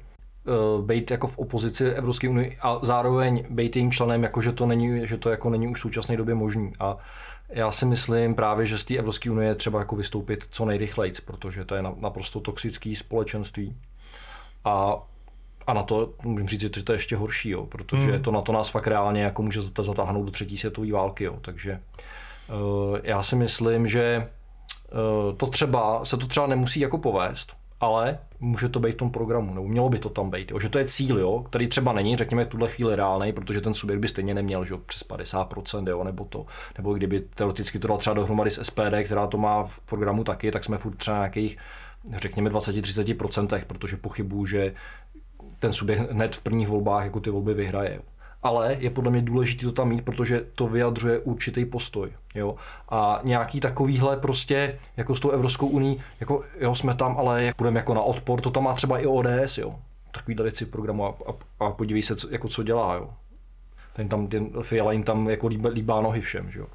[0.50, 4.66] uh, být jako v opozici Evropské unii a zároveň být jejím členem, jako že to
[4.66, 6.72] není, že to jako není už v současné době možný.
[6.80, 6.96] A
[7.48, 11.12] já si myslím právě, že z té Evropské unie je třeba jako vystoupit co nejrychleji,
[11.24, 13.76] protože to je naprosto toxický společenství.
[14.64, 15.02] A
[15.66, 18.22] a na to můžu říct, že to je ještě horší, jo, protože hmm.
[18.22, 21.24] to na to nás fakt reálně jako může zatáhnout do třetí světové války.
[21.24, 21.80] Jo, takže
[22.48, 24.28] uh, já si myslím, že
[24.92, 29.10] uh, to třeba, se to třeba nemusí jako povést, ale může to být v tom
[29.10, 30.58] programu, nebo mělo by to tam být, jo?
[30.58, 31.44] že to je cíl, jo?
[31.50, 34.74] který třeba není, řekněme, tuhle chvíli reálný, protože ten subjekt by stejně neměl že?
[34.86, 36.04] přes 50%, jo?
[36.04, 36.46] nebo to,
[36.78, 40.50] nebo kdyby teoreticky to dal třeba dohromady s SPD, která to má v programu taky,
[40.50, 41.58] tak jsme furt třeba nějakých,
[42.16, 44.74] řekněme, 20-30%, protože pochybuju, že
[45.58, 47.94] ten subjekt hned v prvních volbách jako ty volby vyhraje.
[47.94, 48.02] Jo
[48.42, 52.10] ale je podle mě důležité to tam mít, protože to vyjadřuje určitý postoj.
[52.34, 52.54] Jo?
[52.88, 57.56] A nějaký takovýhle prostě, jako s tou Evropskou uní, jako jo, jsme tam, ale jak
[57.58, 59.74] budeme jako na odpor, to tam má třeba i ODS, jo.
[60.12, 63.10] Takovýhle věci v programu a, a, a podívej se, co, jako co dělá, jo.
[63.92, 66.66] Ten tam, ten Fiala jim tam jako líbá, líbá nohy všem, že jo.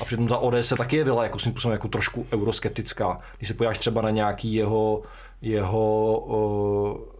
[0.00, 3.20] A přitom ta ODS se taky jevila jako svým způsobem jako trošku euroskeptická.
[3.38, 5.02] Když se podíváš třeba na nějaký jeho,
[5.42, 7.19] jeho uh,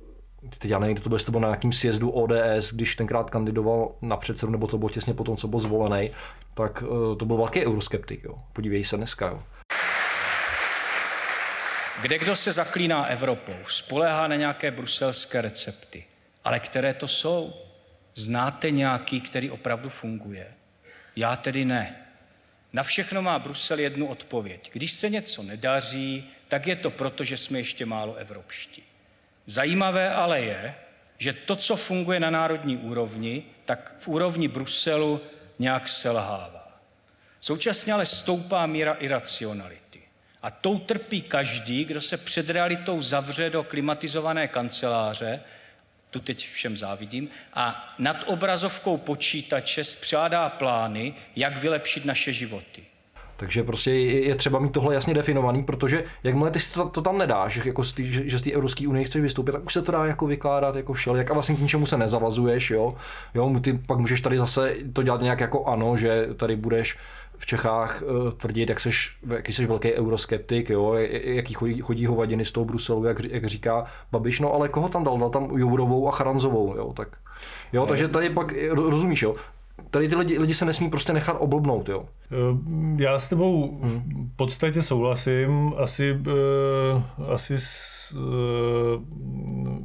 [0.59, 4.17] teď já nevím, to byl, to bylo na nějakým sjezdu ODS, když tenkrát kandidoval na
[4.17, 6.11] předsedu, nebo to bylo těsně po tom, co byl zvolený,
[6.55, 8.25] tak uh, to byl velký euroskeptik.
[8.25, 8.35] Jo.
[8.53, 9.29] Podívej se dneska.
[9.29, 9.43] Jo.
[12.03, 16.05] Kde kdo se zaklíná Evropou, spolehá na nějaké bruselské recepty.
[16.45, 17.55] Ale které to jsou?
[18.15, 20.47] Znáte nějaký, který opravdu funguje?
[21.17, 21.97] Já tedy ne.
[22.73, 24.71] Na všechno má Brusel jednu odpověď.
[24.73, 28.83] Když se něco nedaří, tak je to proto, že jsme ještě málo evropští.
[29.47, 30.75] Zajímavé ale je,
[31.19, 35.21] že to, co funguje na národní úrovni, tak v úrovni Bruselu
[35.59, 36.81] nějak selhává.
[37.41, 40.03] Současně ale stoupá míra iracionality.
[40.43, 45.41] A tou trpí každý, kdo se před realitou zavře do klimatizované kanceláře,
[46.11, 52.90] tu teď všem závidím, a nad obrazovkou počítače spřádá plány, jak vylepšit naše životy.
[53.41, 57.19] Takže prostě je třeba mít tohle jasně definovaný, protože jakmile ty si to, to tam
[57.19, 59.93] nedáš, jako z tý, že z té Evropské unie chceš vystoupit, tak už se to
[59.93, 62.95] dá jako vykládat jako všelijak a vlastně k ničemu se nezavazuješ, jo.
[63.35, 63.61] jo.
[63.61, 66.99] Ty pak můžeš tady zase to dělat nějak jako ano, že tady budeš
[67.39, 68.91] v Čechách uh, tvrdit, jak jsi,
[69.35, 73.85] jaký jsi velký euroskeptik, jo, jaký chodí, chodí hovadiny z toho Bruselu, jak, jak říká
[74.13, 75.19] Babiš, no ale koho tam dal?
[75.19, 77.09] Dal tam Jourovou a Charanzovou, jo, tak
[77.73, 79.37] Jo, takže tady pak, rozumíš, jo,
[79.91, 82.05] tady ty lidi, lidi se nesmí prostě nechat oblbnout, jo?
[82.33, 82.37] Eh,
[83.03, 84.03] já s tebou v
[84.37, 89.03] podstatě souhlasím, asi, uh, asi s, uh,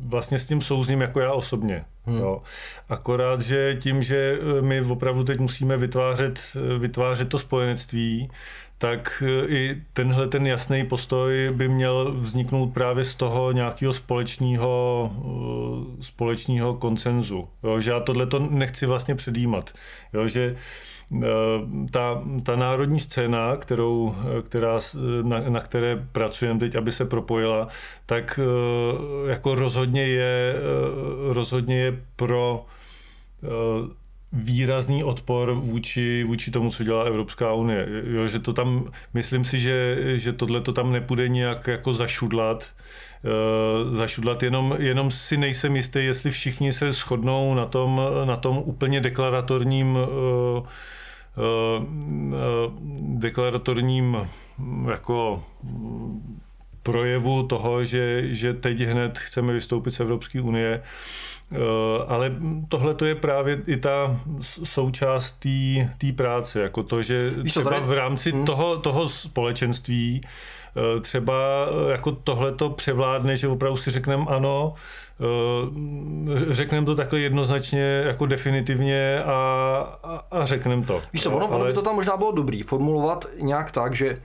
[0.06, 1.86] vlastně s tím souzním jako já osobně.
[2.06, 2.18] Hmm.
[2.18, 2.42] Jo.
[2.90, 6.40] Akorát, že tím, že my opravdu teď musíme vytvářet,
[6.78, 8.30] vytvářet to spojenectví,
[8.78, 15.12] tak e, i tenhle ten jasný postoj by měl vzniknout právě z toho nějakého společného,
[16.00, 17.48] e, společného koncenzu.
[17.64, 19.74] Jo, že já tohle to nechci vlastně předjímat.
[20.14, 20.56] Jo, že
[21.92, 24.80] ta, ta národní scéna, kterou, která,
[25.22, 27.68] na, na které pracujeme teď, aby se propojila,
[28.06, 28.40] tak
[29.28, 30.56] jako rozhodně je,
[31.30, 32.66] rozhodně je pro
[34.36, 37.88] výrazný odpor vůči, vůči tomu, co dělá Evropská unie.
[38.08, 42.66] Jo, že to tam, myslím si, že, že tohle to tam nepůjde nějak jako zašudlat,
[43.24, 48.58] uh, zašudlat, jenom, jenom si nejsem jistý, jestli všichni se shodnou na tom, na tom
[48.58, 50.68] úplně deklaratorním uh,
[53.20, 54.18] deklaratorním
[54.92, 55.44] jako
[56.84, 60.82] projevu toho, že, že teď hned chceme vystoupit z Evropské unie.
[61.52, 61.58] Eh,
[62.08, 62.32] ale
[62.70, 64.20] tohle to je právě i ta
[64.64, 65.46] součást
[65.98, 68.46] té práce, jako to, že třeba v rámci hmm.
[68.46, 71.34] toho, toho společenství eh, třeba
[71.68, 74.74] eh, jako tohle to převládne, že opravdu si řekneme ano,
[76.50, 79.32] řekneme to takhle jednoznačně, jako definitivně a,
[80.04, 81.02] a, a řekneme to.
[81.14, 81.56] Víš co, ono, ale...
[81.56, 84.20] ono by to tam možná bylo dobrý formulovat nějak tak, že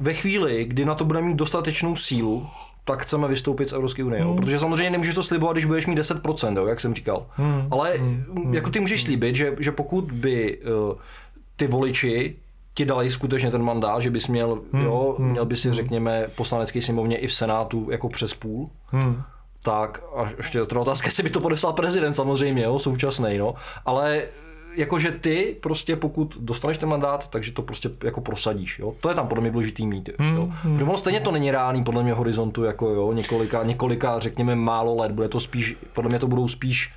[0.00, 2.46] ve chvíli, kdy na to bude mít dostatečnou sílu,
[2.84, 4.22] tak chceme vystoupit z Evropské unie.
[4.24, 4.36] Hmm.
[4.36, 7.26] Protože samozřejmě nemůžeš to slibovat, když budeš mít 10%, jo, jak jsem říkal.
[7.30, 7.68] Hmm.
[7.70, 8.54] Ale hmm.
[8.54, 10.98] jako ty můžeš slíbit, že, že pokud by uh,
[11.56, 12.36] ty voliči
[12.74, 14.84] ti dali skutečně ten mandát, že bys měl, hmm.
[14.84, 15.30] jo, hmm.
[15.30, 15.74] měl by si, hmm.
[15.74, 19.22] řekněme, poslanecký sněmovně i v Senátu jako přes půl, hmm.
[19.62, 23.54] tak a ještě to otázka, jestli by to podepsal prezident samozřejmě, jo, současný, no,
[23.86, 24.22] ale
[24.76, 28.94] jakože ty prostě pokud dostaneš ten mandát, takže to prostě jako prosadíš, jo.
[29.00, 30.14] To je tam podle mě důležitý mít, jo.
[30.18, 30.96] Hmm, hmm.
[30.96, 35.28] stejně to není reálný podle mě horizontu, jako jo, několika, několika, řekněme málo let, bude
[35.28, 36.92] to spíš, podle mě to budou spíš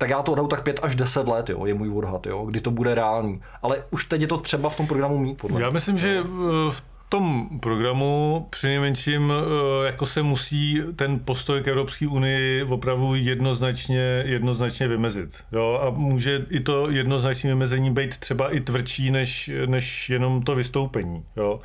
[0.00, 2.60] tak já to odhadu tak 5 až 10 let, jo, je můj odhad, jo, kdy
[2.60, 3.40] to bude reálný.
[3.62, 6.22] Ale už teď je to třeba v tom programu mít, podle Já myslím, že
[6.70, 14.22] v tom programu přinejmenším eh, jako se musí ten postoj k Evropské unii opravdu jednoznačně,
[14.26, 15.44] jednoznačně vymezit.
[15.52, 15.80] Jo?
[15.82, 21.24] A může i to jednoznačné vymezení být třeba i tvrdší než, než jenom to vystoupení.
[21.36, 21.60] Jo?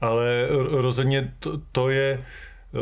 [0.00, 2.78] Ale rozhodně to, to je eh,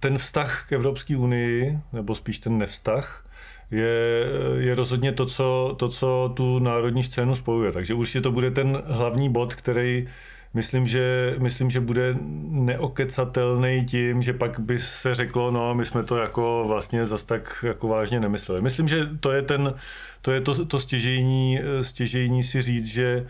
[0.00, 3.24] ten vztah k Evropské unii, nebo spíš ten nevztah,
[3.70, 4.26] je,
[4.58, 7.72] je rozhodně to co, to, co tu národní scénu spojuje.
[7.72, 10.08] Takže určitě to bude ten hlavní bod, který
[10.54, 12.16] myslím, že, myslím, že bude
[12.50, 17.64] neokecatelný tím, že pak by se řeklo, no my jsme to jako vlastně zas tak
[17.68, 18.62] jako vážně nemysleli.
[18.62, 19.74] Myslím, že to je ten,
[20.22, 23.26] to je to, to stěžejní, stěžejní si říct, že,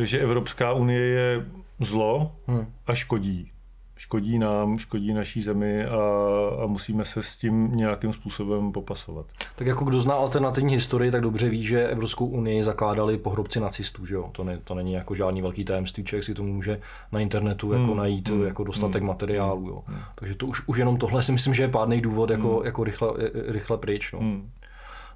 [0.00, 1.44] že Evropská unie je
[1.80, 2.66] zlo hmm.
[2.86, 3.53] a škodí
[4.04, 5.98] škodí nám, škodí naší zemi a,
[6.62, 9.26] a musíme se s tím nějakým způsobem popasovat.
[9.56, 14.06] Tak jako kdo zná alternativní historii, tak dobře ví, že Evropskou unii zakládali pohrobci nacistů,
[14.06, 14.28] že jo?
[14.32, 16.80] To, ne, to není jako žádný velký tajemství, člověk si to může
[17.12, 17.96] na internetu jako hmm.
[17.96, 18.46] najít hmm.
[18.46, 19.08] jako dostatek hmm.
[19.08, 19.82] materiálu, jo?
[19.86, 19.98] Hmm.
[20.14, 22.66] Takže to už, už jenom tohle si myslím, že je pádný důvod jako, hmm.
[22.66, 23.08] jako rychle,
[23.46, 24.18] rychle pryč, no.
[24.18, 24.50] Hmm.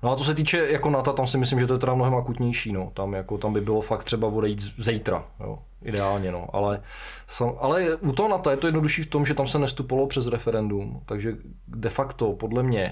[0.03, 2.15] No a co se týče jako NATO, tam si myslím, že to je teda mnohem
[2.15, 2.73] akutnější.
[2.73, 2.91] No.
[2.95, 5.59] Tam, jako, tam by bylo fakt třeba odejít zítra, jo.
[5.83, 6.33] Ideálně.
[6.33, 6.47] No.
[6.53, 6.83] Ale,
[7.27, 10.27] sam, ale u toho NATO je to jednodušší v tom, že tam se nestupovalo přes
[10.27, 12.83] referendum, takže de facto podle mě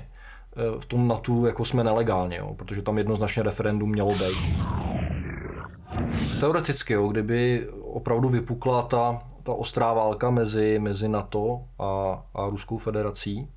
[0.56, 4.56] eh, v tom NATO jako jsme nelegálně, jo, protože tam jednoznačně referendum mělo být.
[6.40, 12.78] Teoreticky, jo, kdyby opravdu vypukla ta, ta ostrá válka mezi, mezi NATO a, a Ruskou
[12.78, 13.48] federací,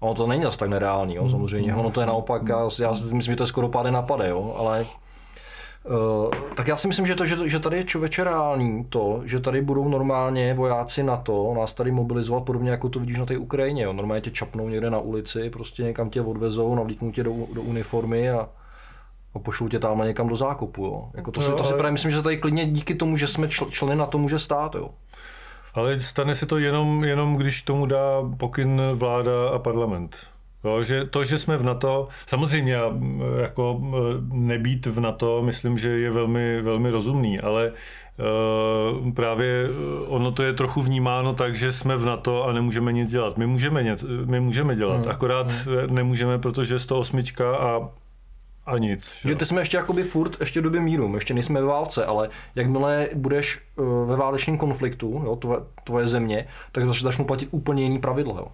[0.00, 1.74] Ono to není asi tak nereálný, jo, samozřejmě.
[1.74, 4.54] Ono to je naopak, já, já si myslím, že to je skoro pády napade, jo,
[4.58, 4.86] ale
[6.54, 9.60] tak já si myslím, že to, že, že tady je člověče reální to, že tady
[9.60, 13.82] budou normálně vojáci na to, nás tady mobilizovat podobně jako to vidíš na té Ukrajině.
[13.82, 13.92] Jo.
[13.92, 18.30] Normálně tě čapnou někde na ulici, prostě někam tě odvezou, navlíknou tě do, do uniformy
[18.30, 18.48] a,
[19.34, 20.84] a pošlou tě tam někam do zákopu.
[20.84, 21.10] Jo.
[21.14, 23.48] Jako to, to, si, to si právě myslím, že tady klidně díky tomu, že jsme
[23.48, 24.74] čl, členy na to může stát.
[24.74, 24.90] Jo.
[25.74, 30.16] Ale stane se to jenom, jenom když tomu dá pokyn vláda a parlament.
[30.64, 32.78] Jo, že to, že jsme v NATO, samozřejmě
[33.40, 33.80] jako
[34.32, 37.72] nebýt v NATO, myslím, že je velmi, velmi rozumný, ale
[39.00, 39.68] Uh, právě
[40.06, 43.38] ono to je trochu vnímáno tak, že jsme v NATO a nemůžeme nic dělat.
[43.38, 45.10] My můžeme, něco, my můžeme dělat, hmm.
[45.10, 45.94] akorát hmm.
[45.94, 47.88] nemůžeme, protože je 108 a
[48.66, 49.12] a nic.
[49.24, 52.28] Že ty jsme ještě jakoby furt ještě v době míru, ještě nejsme ve válce, ale
[52.54, 57.98] jakmile budeš uh, ve válečném konfliktu, jo, tvoje, tvoje země, tak začnou platit úplně jiný
[57.98, 58.34] pravidla.
[58.36, 58.46] Jo.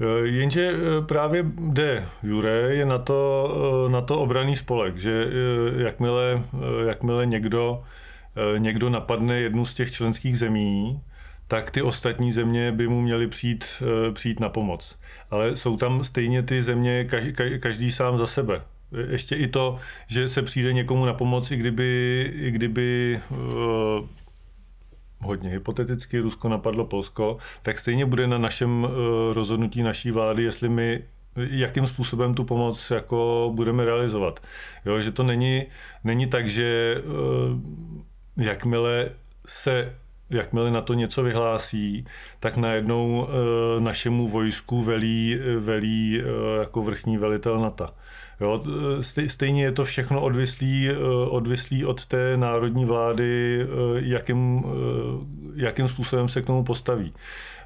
[0.00, 5.26] Eh, jenže eh, právě jde Jure je na to, na to obraný spolek, že
[5.76, 6.42] jakmile,
[6.86, 7.82] jakmile někdo,
[8.58, 11.00] někdo napadne jednu z těch členských zemí,
[11.48, 13.82] tak ty ostatní země by mu měly přijít,
[14.12, 14.98] přijít na pomoc.
[15.30, 17.08] Ale jsou tam stejně ty země,
[17.60, 18.62] každý sám za sebe
[19.10, 23.20] ještě i to, že se přijde někomu na pomoc, i kdyby, i kdyby
[25.24, 28.90] hodně hypoteticky Rusko napadlo Polsko, tak stejně bude na našem uh,
[29.32, 31.02] rozhodnutí naší vlády, jestli my
[31.36, 34.40] jakým způsobem tu pomoc jako budeme realizovat.
[34.84, 35.66] Jo, že to není,
[36.04, 39.10] není tak, že uh, jakmile
[39.46, 39.94] se
[40.30, 42.04] jakmile na to něco vyhlásí,
[42.40, 43.28] tak najednou uh,
[43.82, 47.88] našemu vojsku velí, velí uh, jako vrchní velitel NATO.
[48.40, 48.64] Jo,
[49.26, 50.90] stejně je to všechno odvislý,
[51.28, 53.66] odvislý od té národní vlády,
[53.96, 54.64] jakým,
[55.54, 57.12] jakým způsobem se k tomu postaví.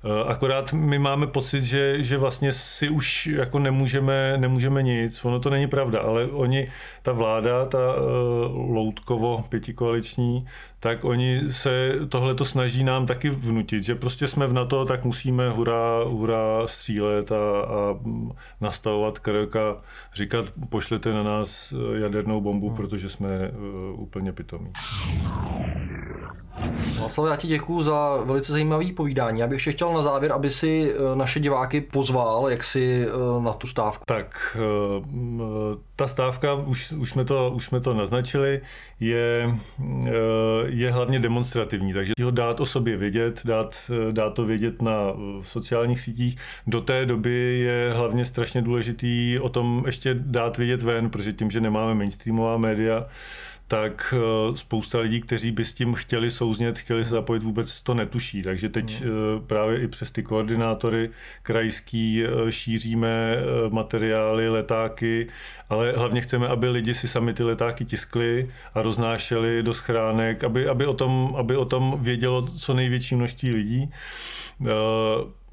[0.05, 5.25] Eh, akorát my máme pocit, že, že vlastně si už jako nemůžeme, nemůžeme nic.
[5.25, 6.69] Ono to není pravda, ale oni,
[7.03, 10.47] ta vláda, ta uh, Loutkovo pětikoaliční,
[10.81, 15.05] tak oni se tohle to snaží nám taky vnutit, že prostě jsme v NATO, tak
[15.05, 17.99] musíme hurá, hurá střílet a, a
[18.61, 19.77] nastavovat krk a
[20.15, 22.77] říkat, pošlete na nás jadernou bombu, hmm.
[22.77, 23.29] protože jsme
[23.93, 24.73] úplně pitomí.
[27.01, 29.41] Václav, já ti děkuji za velice zajímavý povídání.
[29.41, 33.43] Já bych ještě chtěl na závěr, aby si eh, naše diváky pozval, jak si eh,
[33.43, 34.05] na tu stávku.
[34.07, 38.61] Tak, eh, ta stávka, už, už, jsme, to, už jsme to naznačili,
[39.01, 39.55] je,
[40.67, 44.93] je hlavně demonstrativní, takže ho dát o sobě vědět, dát, dát to vědět na
[45.41, 46.37] sociálních sítích.
[46.67, 51.51] Do té doby je hlavně strašně důležitý o tom ještě dát vědět ven, protože tím,
[51.51, 53.07] že nemáme mainstreamová média,
[53.69, 57.95] tak eh, spousta lidí, kteří by s tím chtěli souznět, chtěli se zapojit, vůbec to
[57.95, 58.43] netuší.
[58.43, 59.11] Takže teď mm.
[59.47, 61.11] právě i přes ty koordinátory
[61.43, 63.37] krajský eh, šíříme
[63.69, 65.29] materiály, letáky,
[65.69, 70.69] ale hlavně chceme, aby lidi si sami ty letáky tiskli a roznášeli do schránek, aby,
[70.69, 73.91] aby, o, tom, aby o tom vědělo co největší množství lidí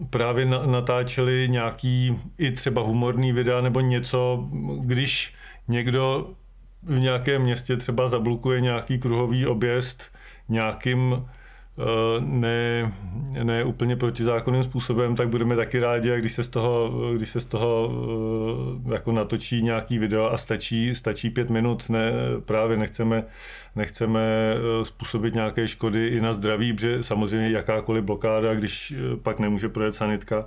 [0.09, 4.47] právě natáčeli nějaký i třeba humorný videa nebo něco,
[4.79, 5.33] když
[5.67, 6.29] někdo
[6.85, 10.15] v nějakém městě třeba zablokuje nějaký kruhový objezd
[10.49, 11.25] nějakým
[11.77, 11.83] eh,
[12.19, 12.93] ne,
[13.43, 17.45] ne úplně protizákonným způsobem, tak budeme taky rádi, když se z toho, když se z
[17.45, 17.91] toho
[18.89, 22.11] eh, jako natočí nějaký video a stačí, stačí pět minut, ne,
[22.45, 23.23] právě nechceme,
[23.75, 29.69] nechceme eh, způsobit nějaké škody i na zdraví, protože samozřejmě jakákoliv blokáda, když pak nemůže
[29.69, 30.45] projet sanitka,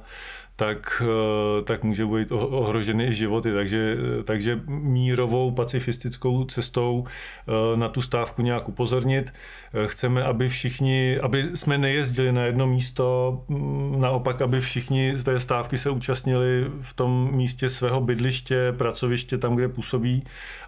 [0.58, 3.52] tak, eh, tak může být ohroženy i životy.
[3.52, 9.32] Takže, takže mírovou pacifistickou cestou eh, na tu stávku nějak upozornit.
[9.74, 15.24] Eh, chceme, aby všichni, aby jsme nejezdili na jedno místo, mm, naopak, aby všichni z
[15.24, 20.24] té stávky se účastnili v tom místě svého bydliště, pracoviště, tam, kde působí,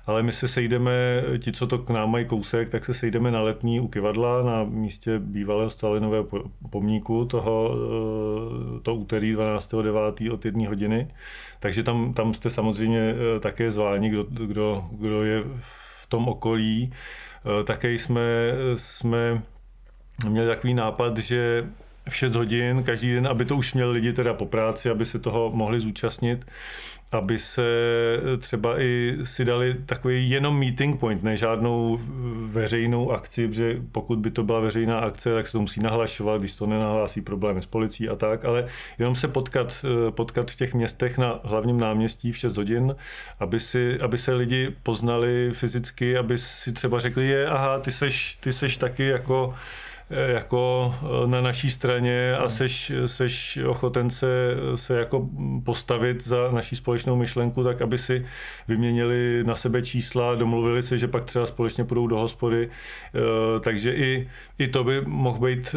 [0.06, 0.92] ale my se sejdeme,
[1.38, 4.64] ti, co to k nám mají kousek, tak se sejdeme na letní u Kivadla na
[4.64, 6.26] místě bývalého Stalinového
[6.70, 7.74] pomníku toho
[8.82, 9.79] to úterý 12.
[9.82, 10.00] 9.
[10.32, 11.08] od jedné hodiny.
[11.60, 16.92] Takže tam, tam jste samozřejmě eh, také zváni, kdo, kdo, kdo je v tom okolí.
[16.92, 18.22] Eh, také jsme,
[18.74, 19.42] jsme
[20.28, 21.66] měli takový nápad, že
[22.08, 25.18] v 6 hodin každý den, aby to už měli lidi teda po práci, aby se
[25.18, 26.46] toho mohli zúčastnit,
[27.12, 27.62] aby se
[28.38, 32.00] třeba i si dali takový jenom meeting point, ne žádnou
[32.46, 36.54] veřejnou akci, protože pokud by to byla veřejná akce, tak se to musí nahlašovat, když
[36.54, 38.66] to nenahlásí problémy s policií a tak, ale
[38.98, 42.96] jenom se potkat, potkat v těch městech na hlavním náměstí v 6 hodin,
[43.40, 48.34] aby, si, aby se lidi poznali fyzicky, aby si třeba řekli, je, aha, ty seš,
[48.34, 52.48] ty seš taky jako Eh, jako eh, na naší straně a hmm.
[52.48, 55.28] seš, seš ochoten se, se jako
[55.64, 58.26] postavit za naší společnou myšlenku, tak aby si
[58.68, 62.68] vyměnili na sebe čísla, domluvili se, že pak třeba společně půjdou do hospody.
[62.68, 65.74] Eh, takže i, i to by mohl být,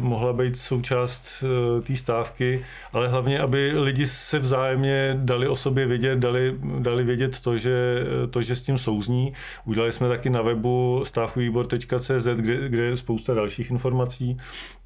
[0.00, 1.44] mohla být součást
[1.82, 7.40] té stávky, ale hlavně, aby lidi se vzájemně dali o sobě vědět, dali, dali vědět
[7.40, 9.32] to že, to, že s tím souzní.
[9.64, 14.36] Udělali jsme taky na webu stávkovýbor.cz, kde, kde je spousta dalších informací,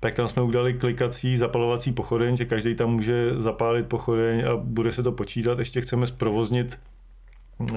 [0.01, 4.93] tak tam jsme udělali klikací zapalovací pochodeň, že každý tam může zapálit pochodeň a bude
[4.93, 5.59] se to počítat.
[5.59, 6.79] Ještě chceme zprovoznit,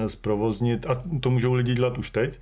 [0.06, 2.40] zprovoznit a to můžou lidi dělat už teď,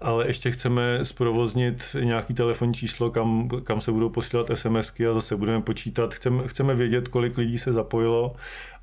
[0.00, 5.36] ale ještě chceme zprovoznit nějaký telefonní číslo, kam, kam se budou posílat SMSky a zase
[5.36, 6.14] budeme počítat.
[6.14, 8.34] Chceme, chceme vědět, kolik lidí se zapojilo,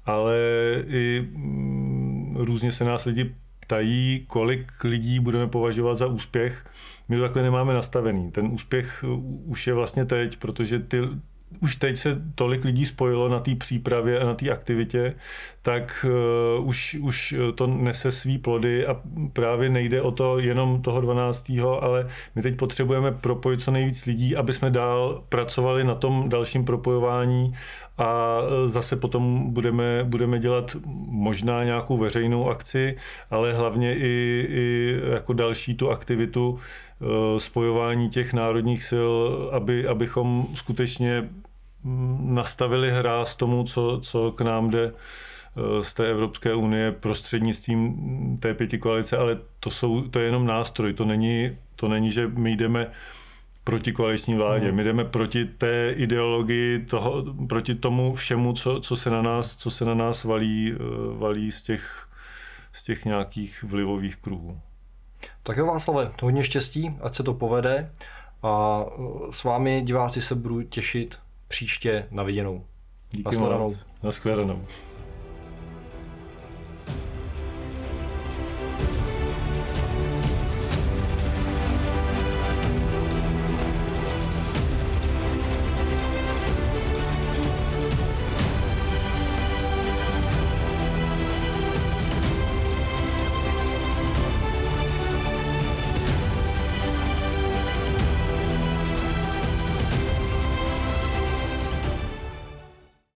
[0.06, 0.38] ale
[0.88, 6.66] i mm, různě se nás lidi ptají, kolik lidí budeme považovat za úspěch
[7.10, 8.32] my to takhle nemáme nastavený.
[8.32, 9.04] Ten úspěch
[9.46, 11.02] už je vlastně teď, protože ty,
[11.62, 15.16] už teď se tolik lidí spojilo na té přípravě a na té aktivitě,
[15.62, 16.06] tak
[16.60, 19.02] uh, už, už to nese svý plody a
[19.34, 21.52] právě nejde o to jenom toho 12.
[21.80, 26.66] ale my teď potřebujeme propojit co nejvíc lidí, aby jsme dál pracovali na tom dalším
[26.66, 27.54] propojování
[28.00, 30.76] a zase potom budeme, budeme dělat
[31.08, 32.98] možná nějakou veřejnou akci,
[33.32, 39.12] ale hlavně i, i jako další tu aktivitu eh, spojování těch národních sil,
[39.54, 41.30] aby, abychom skutečně
[41.84, 44.92] mm, nastavili hráz tomu, co, co k nám jde
[45.82, 50.94] z té Evropské unie prostřednictvím té pěti koalice, ale to, jsou, to je jenom nástroj,
[50.94, 52.92] to není, to není, že my jdeme
[53.64, 54.68] proti koaliční vládě.
[54.68, 54.76] Hmm.
[54.76, 59.72] My jdeme proti té ideologii, toho, proti tomu všemu, co, co, se na nás, co
[59.72, 60.74] se na nás valí,
[61.18, 62.08] valí z těch,
[62.72, 64.60] z těch nějakých vlivových kruhů.
[65.44, 67.92] Tak jo, Václave, to hodně štěstí, ať se to povede
[68.44, 68.86] a
[69.32, 72.66] s vámi diváci se budu těšit příště na viděnou.
[73.12, 73.86] Díky moc.
[74.04, 74.66] Naschledanou.